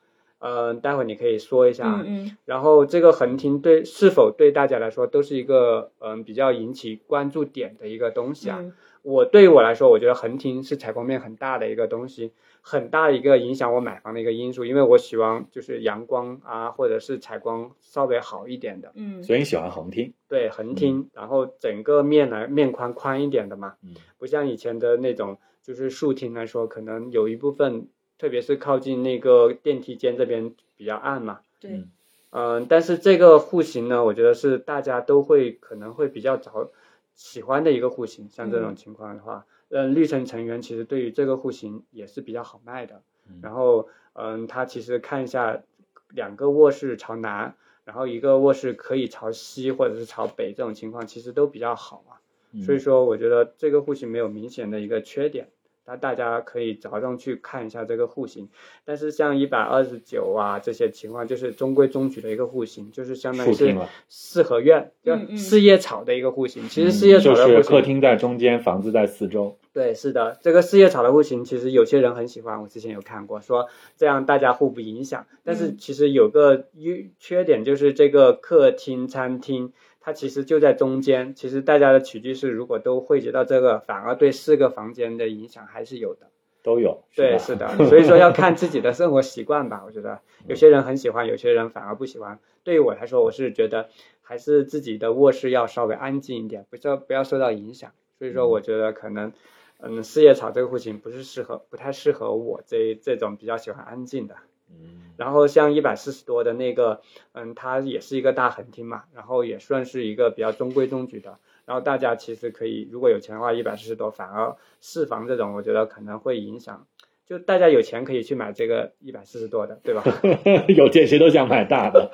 [0.81, 2.01] 待会你可以说一下。
[2.05, 8.59] 嗯嗯然后这个横厅对是否对大家来说都是一个嗯比较引起关注点的一个东西啊？
[8.61, 8.73] 嗯
[9.05, 12.31] 我对于我来说，我觉得横厅是采光面很大的一个东西，
[12.61, 20.11] 很大的一个影响我买房的一个因素，因为我喜欢就是阳光啊，或者是采光稍微好一点的，嗯，所以你喜欢横厅？
[20.27, 27.87] 对横厅，然后整个面来面宽宽一点的嘛，嗯不像以前的那种就是竖厅来说，可能有一部分，
[28.17, 31.89] 特别是靠近那个电梯间这边比较暗嘛，对嗯，
[32.31, 36.69] 嗯，但是这个户型呢，我觉得是大家都会可能会比较早
[37.13, 38.29] 喜欢的一个户型。
[38.29, 43.01] 像这种情况的话，嗯，绿城成员其实对于这个户型也是比较好卖的。
[43.27, 45.63] 嗯然后，嗯，它其实看一下
[46.09, 52.21] 两个卧室朝南，然后一个卧室可以朝西或者是朝北，这种情况其实都比较好啊。
[52.51, 55.49] 嗯所以说，我觉得这个户型没有明显的一个缺点，
[55.85, 58.49] 那大家可以着重去看一下这个户型。
[58.83, 63.75] 但是像一百二十九啊这些情况，就是中规中矩的一个户型，就是相当于是
[64.09, 66.67] 四合院，就四叶草的一个户型。
[66.69, 69.57] 其实嗯四叶草的户型，客厅在中间，房子在四周。
[69.73, 73.67] 对，是的，这个四叶草的户型，其实有些人很喜欢，我之前有看过，说
[73.97, 75.25] 这样大家互不影响。
[75.43, 79.73] 但是嗯其实有个优缺点，就是这个客厅、餐厅，
[80.05, 81.33] 它其实就在中间。
[81.33, 86.27] 其实大家的起居室如果都汇集到这个，反而对四个房间的影响还是有的。
[86.61, 89.81] 都有，对，是的， 所以说要看自己的生活习惯吧。
[89.83, 92.39] 我觉得有些人很喜欢，有些人反而不喜欢。
[92.63, 93.89] 对于我来说，我是觉得
[94.21, 97.91] 还是自己的卧室要稍微安静一点，不要不要受到影响。
[98.19, 99.33] 所以说，我觉得可能，
[99.79, 104.35] 嗯，四叶草这个户型不是适合，不太适合我这这种比较喜欢安静的。
[104.69, 107.01] 嗯然后像一百四十多的那个，
[107.31, 111.37] 嗯，它也是一个大横厅嘛，然后也算是一个比较中规中矩的。
[111.65, 116.85] 然后大家其实可以，如果有钱的话，一百四十多，反而四房这种，我觉得可能会影响。
[117.25, 120.03] 就大家有钱可以去买这个一百四十多的，对吧？
[120.67, 122.11] 有钱谁都想买大的。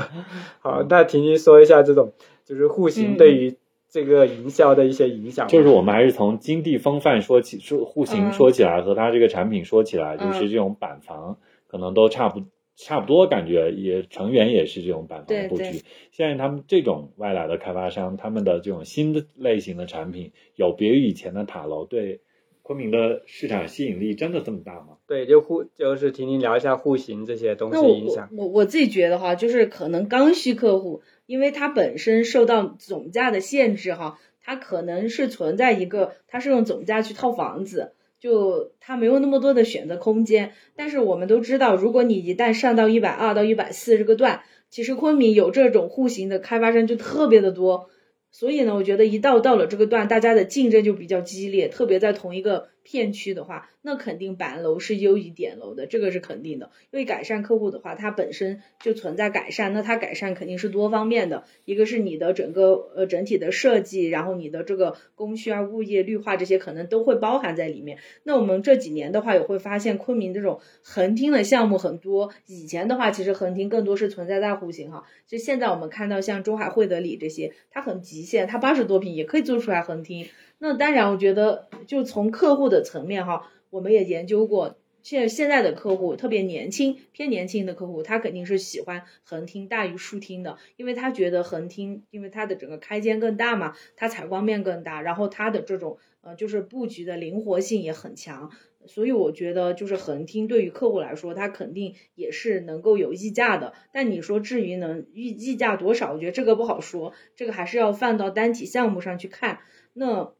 [0.60, 2.12] 好，那婷婷说一下这种
[2.44, 3.56] 就是户型嗯对于
[3.88, 5.48] 这个营销的一些影响。
[5.48, 11.38] 就是我们还是从金地风范说起，说户型嗯说起来，和它这个产品说起来，就嗯是这种板房
[11.70, 12.42] 可能都差不
[12.76, 15.82] 差不多，感觉也成员也是这种板房的布局。
[16.10, 22.20] 现在他们这种外来的开发商，他们的这种新的类型的产品，有别于以前的塔楼，对
[22.62, 24.98] 昆明的市场吸引力真的这么大吗？
[25.06, 28.30] 对，就户就是听您聊一下户型这些东西影响。
[28.32, 40.52] 我我我自己觉得哈，就是可能刚需客户，因为它本身受到总价的限制哈，它可能是存在一个，它是用总价去套房子，就它没有那么多的选择空间。
[40.76, 47.88] 但是我们都知道，如果你一旦上到一百二到一百四这个段，其实昆明有这种户型的开发商就特别的多。
[48.32, 56.72] 所以呢，我觉得一到到了这个段，大家的竞争就比较激烈，特别在同一个片区的话，那肯定板楼是优于点楼的，这个是肯定的。
[56.90, 67.98] 因为改善客户的话，它本身就存在改善，那它改善肯定是多方面的，一个是你的整个呃整体的设计，然后你的这个供需啊、物业、绿化这些可能都会包含在里面。
[68.24, 72.32] 那我们这几年的话，也会发现昆明这种横厅的项目很多。
[72.48, 80.26] 以前的话，其实横厅更多是存在在户型哈，就现在我们看到像中海汇德里这些，它很极限，它八十多平也可以做出来横厅。
[80.62, 98.50] 那当然，我觉得就从客户的层面哈，我们也研究过，现现在的客户特别年轻，偏年轻的客户，他肯定是喜欢横厅大于竖厅的，因为他觉得横厅，因为它的整个开间更大嘛，它采光面更大，然后它的这种呃就是布局的灵活性也很强。
[98.86, 103.74] 所以我觉得，就是横厅对于客户来说，它肯定也是能够有溢价的。
[103.92, 109.58] 但你说至于能溢溢价多少，我觉得这个不好说，这个还是要放到单体项目上去看。
[109.92, 110.32] 那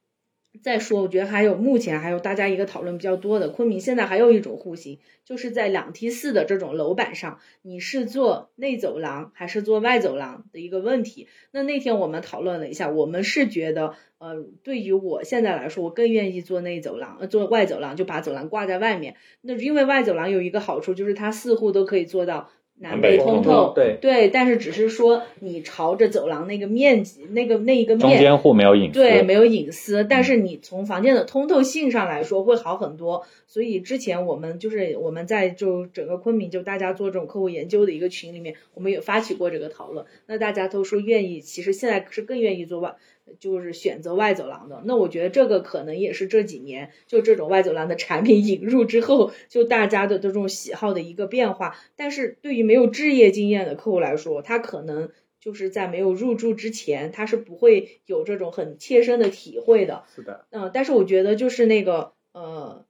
[0.63, 11.29] 再说，我觉得还有目前还有大家一个讨论比较多的，昆明现在还有一种户型，就是在两梯四的这种楼板上，你是做内走廊还是做外走廊的一个问题。
[11.53, 19.15] 那那天我们讨论了一下，我们是觉得，呃，对于我现在来说，我更愿意做内走廊，呃，做外走廊，就把走廊挂在外面。
[19.41, 23.73] 那因为外走廊有一个好处，就是它四户都可以做到南南北通通透。
[23.75, 33.25] 对对，但是只是说你朝着走廊那个面积，那个那一个面，中间户没有隐私，对，没有隐私，但是你从房间的通透性上来说会好很多。
[33.47, 40.07] 所以之前我们就是我们在就整个昆明就大家做这种客户研究的一个群里面，我们也发起过这个讨论。
[40.27, 42.95] 那大家都说愿意，其实现在是更愿意做外，
[43.39, 44.83] 就是选择外走廊的。
[44.85, 51.77] 那我觉得这个可能也是这几年就这种外走廊的产品引入之后，就大家的这种喜好的一个变化。
[51.97, 55.11] 但是对于没有置业经验的客户来说，他可能。
[55.43, 60.05] 就是在没有入住之前，他是不会有这种很切身的体会的。
[60.15, 62.85] 是的，嗯、但是我觉得就是那个呃，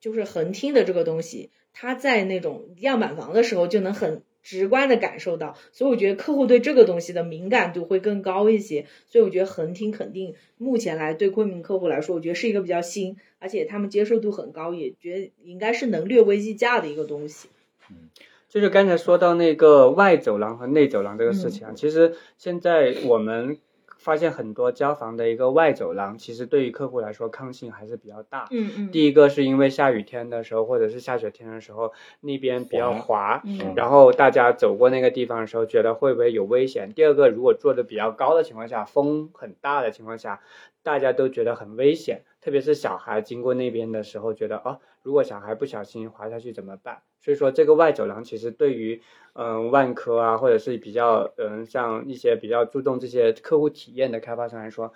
[0.00, 8.86] 就是横厅的这个东西，它在那种样板房的时候就能很直观的感受到，所以我觉得客户对这个东西的敏感度会更高一些。
[9.08, 17.48] 所以我觉得横厅肯定目前来对昆明客户来说，我觉得是一个比较新，而且他们接受度很高，也觉得应该是能略微溢价的一个东西。
[17.90, 18.08] 嗯
[18.48, 23.58] 就是刚才说到那个外走廊和内走廊这个事情啊，其实现在我们
[23.98, 28.46] 发现很多交房的一个外走廊，其实对于客户来说抗性还是比较大。
[28.50, 36.92] 嗯嗯第一个是因为下雨天的时候，或者是下雪天的时候，那边比较滑，嗯然后大家走过那个地方的时候，觉得会不会有危险？
[36.92, 40.40] 第二个，如果做的比较高的情况下，风很大的情况下，
[40.82, 47.02] 大家都觉得很危险，特别是小孩经过那边的时候，觉得哦，如果小孩不小心滑下去怎么办？
[47.20, 54.92] 所以说，这个外走廊其实对于嗯万科啊，或者是比较嗯像一些比较注重这些客户体验的开发商来说，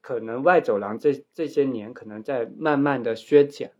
[0.00, 3.72] 可能外走廊这这些年可能在慢慢的削减，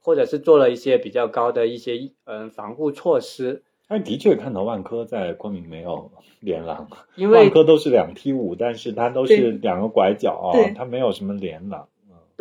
[0.00, 6.10] 或者是做了一些比较高的一些嗯防护措施，但的确看到万科在昆明没有
[6.40, 11.86] 连廊，因为万科都是两梯五，但是它都是两个拐角对啊，它没有什么连廊。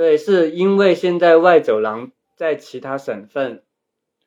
[0.02, 3.64] 嗯对，是因为现在外走廊在其他省份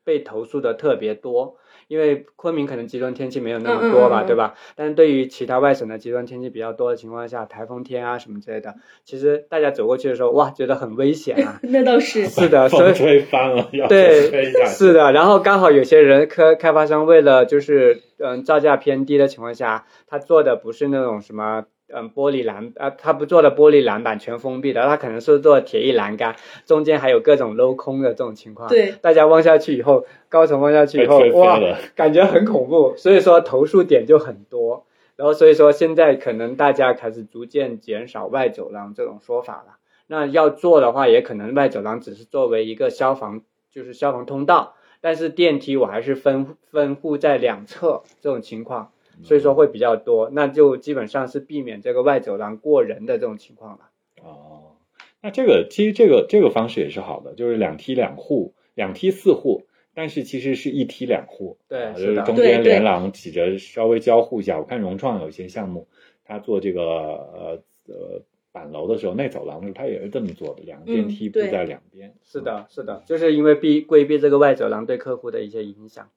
[0.04, 1.56] 被投诉的特别多，
[1.88, 4.54] 因为昆明可能极端天气没有那么多吧，嗯嗯嗯嗯对吧？
[4.76, 11.58] 但是对于其他外省的极端天气比较多的情况下，台风天啊什么之类的，其实大家走过去的时候，哇，觉得很危险啊。
[11.64, 12.26] 那倒是。
[12.26, 14.30] 是的， 所以风吹翻了，要对。
[14.66, 28.68] 是的，然后刚好有些人开开发商为了就是嗯造价偏低的情况下，他做的不是那种什么嗯玻璃栏啊，他不做的玻璃栏板全封闭的，他可能是做铁艺栏杆，中间还有各种镂空的这种情况。
[28.68, 31.60] 对，大家望下去以后，高层望下去以后哇，
[31.94, 34.86] 感觉很恐怖，所以说投诉点就很多。
[35.16, 39.76] 然后所以说现在可能大家开始逐渐减少外走廊这种说法了。
[40.06, 48.90] 那要做的话，也可能外走廊只是作为一个消防，就是消防通道，但是电梯我还是分分户在两侧这种情况。
[49.22, 53.90] 所以说会比较多，那就基本上是避免这个外走廊过人的这种情况了。
[54.22, 54.76] 哦，
[55.22, 64.58] 那这个其实这个这个方式也是好的，就是两梯两户，两梯四户，但是其实是一梯两户，对啊就是是的中间连廊起着稍微交互一下。
[64.58, 65.86] 我看融创有一些项目，
[66.24, 72.14] 他做这个呃呃板楼的时候，内走廊的时候，它也是这么做的，两个电嗯梯布对在两边。
[72.22, 76.08] 是的，是的，就是因为避规避这个外走廊对客户的一些影响。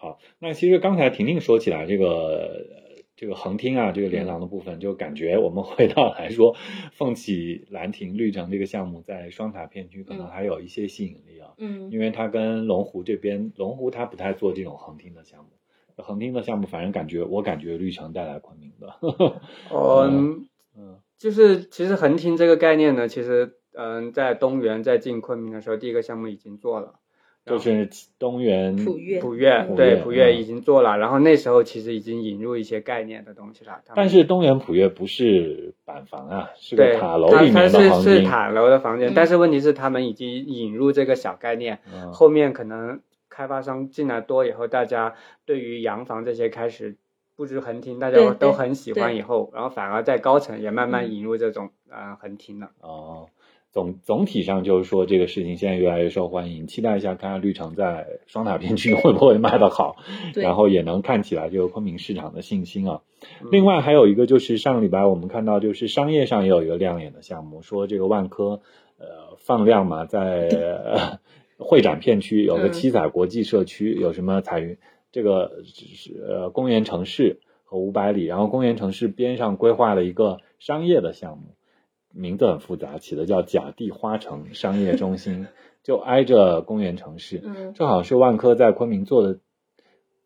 [0.00, 6.56] 好，那其实刚才婷婷说起来这个呃这个横厅啊，这个连廊的部分，就感觉我们回到来说，
[6.92, 10.28] 凤起兰亭绿城这个项目在双塔片区可能嗯。
[10.28, 11.90] 还有一些吸引力啊，嗯。
[11.90, 15.50] 因为它跟龙湖这边，龙湖它不太做这种横厅的项目。
[15.96, 18.94] 横厅的项目，反正感觉我感觉绿城带来昆明的，
[19.70, 20.98] 嗯，嗯。
[21.18, 26.99] 就是其实横厅这个概念呢，其实嗯，在东园在进昆明的时候，第一个项目已经做了，
[27.46, 27.88] 就是
[28.18, 33.80] 东园普悦普悦嗯对普悦已经做了，然后那时候其实已经引入一些概念的东西了。
[33.94, 38.14] 但是东园普悦不是板房啊，是对个塔楼里面的是横厅。
[38.16, 45.14] 是塔楼的房间，嗯但是问题是他们已经引入这个小概念，嗯后面可能开发商进来多以后，大家
[45.46, 46.96] 对于洋房这些开始
[47.36, 52.70] 布置横厅，大家都很喜欢，以后然后反而在高层也慢慢嗯引入这种呃横厅了。
[52.80, 53.28] 哦，
[53.72, 59.96] 总总体上就是说这个事情现在越来越受欢迎，期待一下看看绿城在双塔片区会不会卖得好，
[60.34, 63.02] 然后也能看起来这个昆明市场的信心啊。
[63.42, 68.60] 嗯另外还有一个就是上个礼拜我们看到，就是商业上也有一个亮眼的项目，说这个万科
[68.98, 71.18] 呃放量嘛，在、呃
[71.62, 74.78] 会展片区有个嗯七彩国际社区，有什么彩云
[75.12, 81.54] 这个是呃公园城市和五百里，然后公园城市边上规划了一个商业的项目，
[82.12, 85.46] 名字很复杂，起的叫甲地花城商业中心，
[85.82, 87.40] 就挨着公园城市。
[87.44, 89.38] 嗯这好像是万科在昆明做的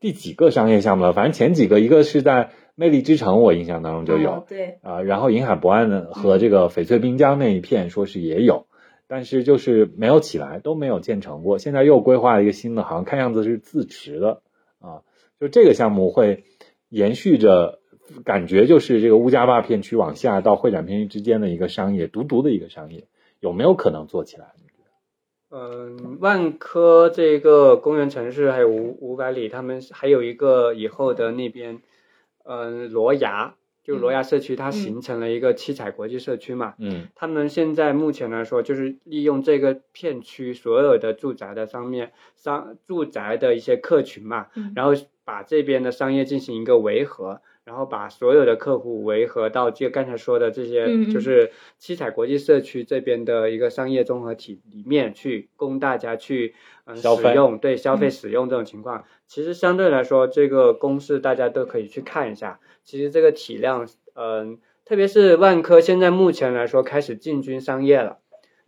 [0.01, 1.13] 第几个商业项目了？
[1.13, 8.67] 反正前几个，一个是在魅力之城，我印象当中就有哦对啊、然后银海博岸呢和这个翡翠滨江那一片说是也有，
[9.07, 11.59] 但是就是没有起来，都没有建成过。
[11.59, 14.43] 现在又规划了一个新的，好像看样子是自持的
[14.81, 15.03] 啊，
[15.39, 16.45] 就这个项目会
[16.89, 17.81] 延续着。
[18.25, 23.07] 感觉就是这个乌家坝片区往下到会展片区之间的一个商业，独独的一个商业，
[23.41, 24.53] 有没有可能做起来？
[25.51, 31.81] 嗯，万科这个公园城市还有五五百里，他们还有一个以后的那边，
[32.45, 36.75] 嗯，罗崖，就罗崖社区，它嗯形成了一个七彩国际社区嘛。
[36.79, 44.93] 嗯他们现在目前来说，就是利用这个片区所有的住宅的上面商住宅的一些客群嘛，嗯然后
[45.25, 56.55] 把这边的商业进行一个围合，然后把所有的客户围合到这刚才说的这些，就是七彩国际社区这边的一个商业综合体里面去供大家去
[56.85, 58.11] 嗯、使用，对消费嗯。
[58.11, 68.19] 使用这种情况，其实相对来说，这个公式大家都可以去看一下，其实这个体量，嗯、特别是万科现在目前来说开始进军商业了，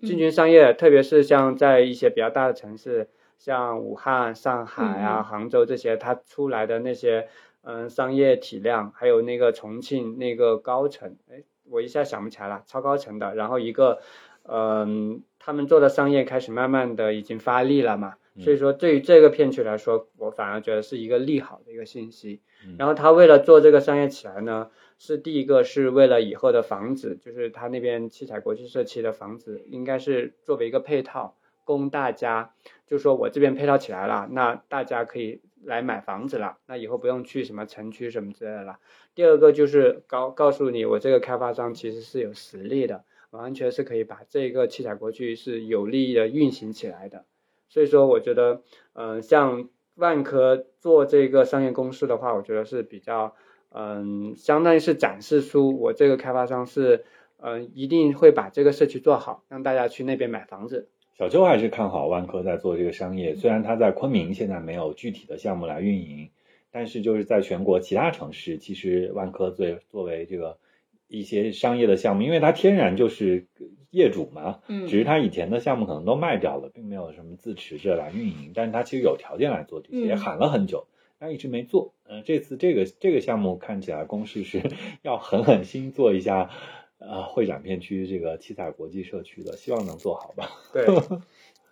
[0.01, 7.29] 进嗯军商业，特别是像在一些比较大的城市，像武汉、上海啊、杭州这些，它出来的那些
[7.67, 13.99] 嗯商业体量，还有那个重庆那个高层，哎，我一下想不起来了，超高层的，然后一个
[14.45, 18.15] 嗯，他们做的商业开始慢慢的已经发力了嘛。
[18.15, 22.43] 嗯所以说，对于这个片区来说，我反而觉得是一个利好的一个信息。
[22.65, 32.53] 嗯然后他为了做这个商业起来呢，是第一个是为了以后的房子，就是他那边七彩国际社区的房子，应该是作为一个配套，供大家，
[32.87, 38.79] 就说我这边配套起来了，那大家可以来买房子了，那以后不用去什么城区什么之类的了。
[39.15, 47.25] 第二个就是告告诉你，我这个开发商其实是有实力的，完全是可以把这个七彩国际是有利的运行起来的。
[47.69, 48.63] 所以说，我觉得，
[48.93, 53.35] 嗯、像万科做这个商业公司的话，我觉得是比较，
[53.71, 57.05] 嗯，相当于是展示出我这个开发商是，
[57.39, 60.89] 嗯，一定会把这个社区做好，让大家去那边买房子。
[61.19, 66.31] 小邱还是看好万科在做这个商业，虽然他在昆明现在没有具体的项目来运营，
[66.71, 70.59] 但是就是在全国其他城市，其实万科作作为这个
[71.09, 73.47] 一些商业的项目，因为它天然就是
[73.91, 80.87] 业主嘛，嗯只是它以前的项目可能都卖掉了，并没有什么自持着来运营，但是它其实有条件来做这些，喊了很久。
[81.19, 84.61] 但一直没做，嗯、这次这个这个项目看起来公示是
[85.01, 86.51] 要狠狠心做一下，
[86.99, 90.51] 呃，会展片区这个七彩国际社区的，希望能做好吧。
[90.73, 90.87] 对，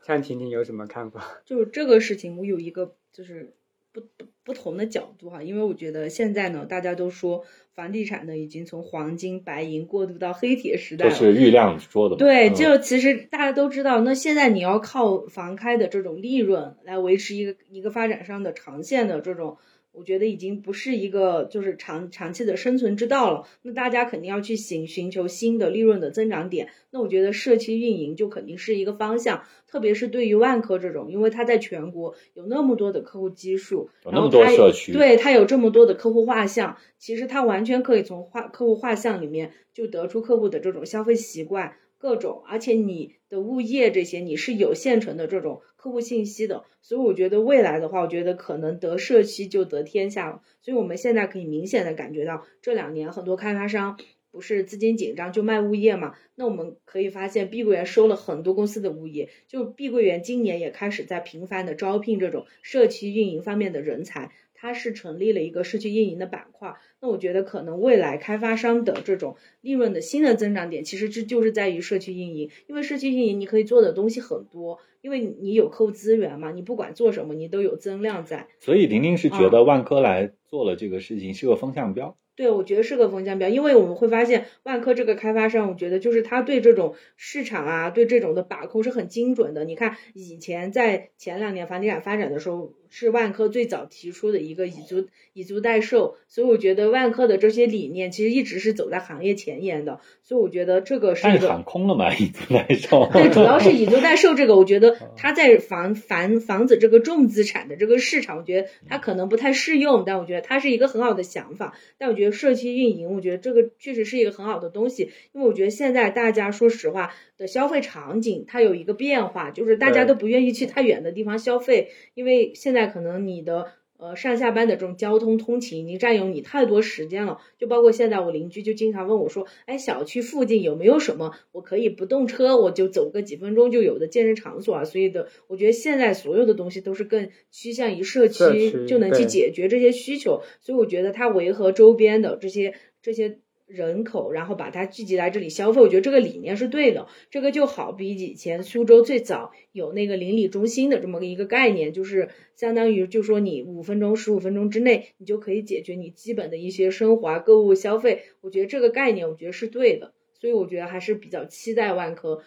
[0.04, 1.40] 看婷婷有什么看法？
[1.44, 3.54] 就是这个事情，我有一个就是
[3.90, 11.10] 不不不同的角度哈，因为我觉得现在呢，大家都说房地产呢已经从黄金、白银过渡到黑铁时代了。
[11.10, 12.16] 这是郁亮说的。
[12.16, 19.56] 对，嗯就其实大家都知道，那现在你要靠房开的这种利润来维持一个一个发展商的长线的这种
[19.94, 23.46] 我觉得已经不是一个就是长长期的生存之道了。
[23.62, 26.68] 那大家肯定要去寻寻求新的利润的增长点。
[26.90, 41.76] 那我觉得社区运营就肯定是一个方向，特别是对于万科这种，因为它在全国有那么多的客户基数，有那么多社区，对它有这么多的客户画像，其实它完全可以从画客户画像里面就得出客户的这种消费习惯。
[41.96, 50.40] 各种，而且你的物业这些你是有现成的这种客户信息的，所以我觉得未来的话，我觉得可能得社区就得天下了。
[50.62, 53.98] 所以我们现在可以明显的感觉到，这两年很多开发商
[54.30, 56.14] 不是资金紧张就卖物业嘛？
[56.36, 64.30] 那我们可以发现，碧桂园收了很多公司的物业，就碧桂园今年也开始在频繁的招聘这种社区运营方面的人才。
[64.64, 78.48] 它是成立了一个社区运营的板块，那我觉得可能未来开发商的这种利润的新的增长点，其实这就是在于社区运营，因为社区运营你可以做的东西很多，因为你有客户资源嘛，你不管做什么，你都有增量在。
[78.58, 82.16] 所以玲玲是觉得万科来做了这个事情是个风向标。
[82.36, 89.64] 对，我觉得是个风向标，因为我们会发现万科这个开发商，我觉得就是他对这种市场啊，对这种的把控是很精准的。
[89.64, 100.00] 你看，以前在前两年房地产发展的时候，是万科最早提出的一个以租以租代售，所以我觉得万科的这些理念其实一直是走在行业前沿的。
[100.24, 101.22] 所以我觉得这个是。
[101.22, 103.08] 但是喊空了嘛，以租代售。
[103.12, 111.74] 对，主要是 以租代售这个，我觉得它在房房房子这个重资产的这个市场，我觉得它可能不太适用，但我觉得它是一个很好的想法。
[111.96, 112.23] 但我觉得。
[112.32, 123.68] 社区运营，我觉得这个确实是一个很好的东西，因为我觉得现在大家说实话的消费场景，它有一个变化，就是大家都不愿意去太远的地方消费，因为现在可能你的。
[123.96, 134.84] 呃，上下班的这种交通通勤已经占用你太多时间了，就包括现在我邻居就经常问我说，哎，小区附近有没有什么我可以不动车，我就走个几分钟就有的健身场所啊？
[134.84, 143.38] 所以的，我觉得现在所有的东西都是更趋向于社区就能去解决这些需求，所以我觉得它维和周边的这些这些。
[143.66, 147.08] 人口，然后把它聚集来这里消费，我觉得这个理念是对的。
[147.30, 158.22] 这个就好比以前苏州最早有那个邻里中心的这么一个概念，就是相当于就说你五分钟、十五分钟之内，你就可以解决你基本的一些生活、购物、消费。
[158.40, 160.14] 我觉得这个概念，我觉得是对的。
[160.40, 162.42] 所以我觉得还是比较期待万科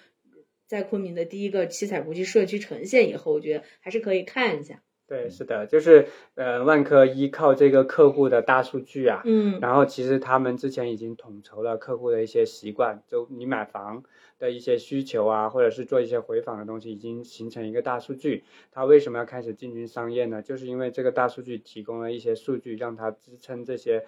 [0.67, 4.83] 在昆明的第一个七彩国际社区呈现以后，我觉得还是可以看一下。
[5.07, 14.03] 对，是的，就是呃，万科依靠这个客户的大数据啊，嗯，然后其实他们之前已经统筹了客户的一些习惯，就你买房
[14.37, 18.43] 的一些需求啊，或者是做一些回访的东西，已经形成一个大数据。
[18.71, 20.41] 他为什么要开始进军商业呢？
[20.41, 24.05] 就是因为这个大数据提供了一些数据，让他支撑这些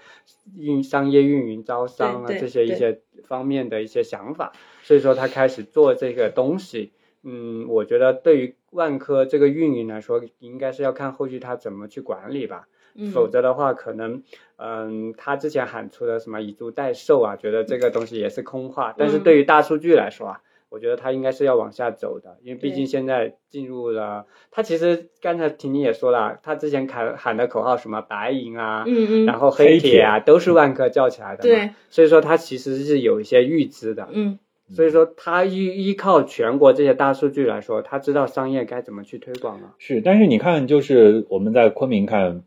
[0.58, 4.52] 运商业运营、招商啊这些一些方面的一些想法，
[4.84, 6.92] 所以说他开始做这个东西。
[7.22, 12.68] 嗯，我觉得对于万科这个运营来说，应该是要看后续他怎么去管理吧。
[13.14, 14.24] 否则的话，可能，
[14.58, 18.94] 嗯，他之前喊出的什么以租代售啊，觉得这个东西也是空话。
[18.98, 24.26] 但是对于大数据来说啊，我觉得他应该是要往下走的，因为毕竟现在进入了。
[24.52, 31.44] 他其实刚才婷婷也说了，他之前喊喊的口号什么白银啊，嗯嗯，然后黑铁啊，都是万科叫起来的。
[31.44, 34.10] 对，所以说他其实是有一些预知的。
[34.12, 34.40] 嗯。
[34.72, 39.74] 所以说，他依依靠全国这些大数据来说，他知道商业该怎么去推广了。
[39.80, 42.44] 是，但是你看，就是我们在昆明看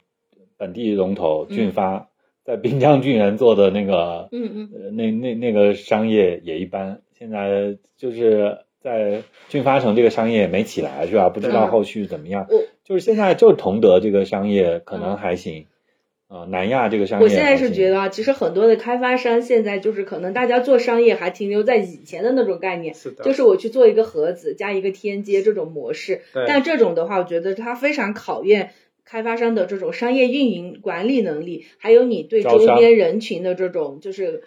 [0.56, 2.08] 本地龙头俊发，
[2.44, 7.02] 在滨江俊园做的那个，嗯嗯，那那那个商业也一般。
[7.18, 11.28] 现在就是在俊发城这个商业没起来，是吧？
[11.28, 12.46] 不知道后续怎么样。
[12.84, 15.66] 就是现在就是同德这个商业可能还行。
[16.32, 26.22] 啊，南亚这个商业，我现在是觉得啊，其实很多的开发商现在就是可能大家做商业还停留在以前的那种概念，是的，就是我去做一个盒子加一个天街这种模式。
[26.46, 28.70] 但这种的话，我觉得它非常考验
[29.04, 34.44] 开发商的这种商业运营管理能力，还有你对周边人群的这种就是。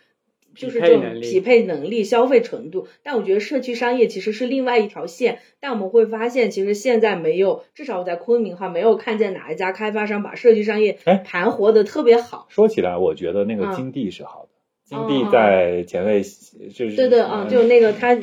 [0.56, 5.40] 就是这种匹配能力、消费程度，但我觉得社区商业其实是另外一条线。
[5.60, 12.48] 但我们会发现，其实现在没有，至少我在昆明哈没有看见哪一家开发商把社区商业盘活的特别好。
[12.50, 14.50] 说起来，我觉得那个金地是好的，
[14.86, 18.18] 金地在前卫就是对对啊，就那个他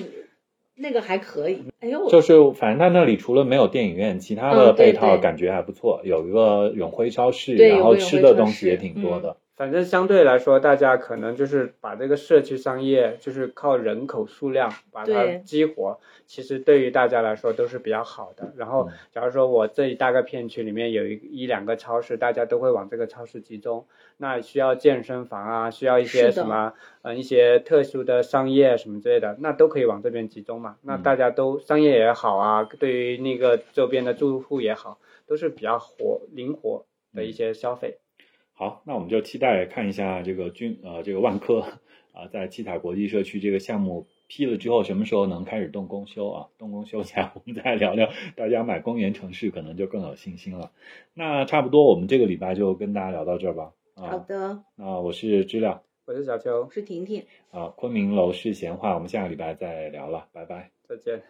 [0.77, 1.59] 那个还可以。
[1.81, 9.37] 哎呦，就是反正他那里除了没有电影院，其他的配套感觉还不错，有一个永辉超市，然后吃的东西也挺多的。
[9.63, 18.53] 反正相对来说，大家可能就是把这个社区商业，就是靠人口数量把它激活，其实对于大家来说都是比较好的。
[18.57, 23.87] 然后，假如说我这一大个片区里面有一一两个超市，大家都会往这个超市集中，
[24.17, 30.77] 那需要健身房啊，需要一些什么，嗯，一些特殊的商业什么之类的，那都可以往这边集中嘛。
[30.83, 34.99] 那大家都商业也好啊，对于那个周边的住户也好，
[35.29, 36.85] 都是比较活灵活
[37.15, 38.01] 的一些消费。
[38.63, 41.63] 好，那我们就期待看一下这个军呃这个万科
[42.13, 46.47] 啊，在七彩国际社区这个项目批了之后，什么时候能开始动工修啊？
[46.59, 50.71] 动工修起来，我们再聊聊，大家买公园城市可能就更有信心了。
[51.13, 53.73] 那差不多，我们这个礼拜就跟大家聊到这儿吧。
[53.97, 57.25] 啊、好的，那我是知了我是小邱我，是婷婷。
[57.51, 60.71] 啊，昆明楼市闲话，我们下个礼拜再聊了，拜拜。
[60.89, 61.23] 再见。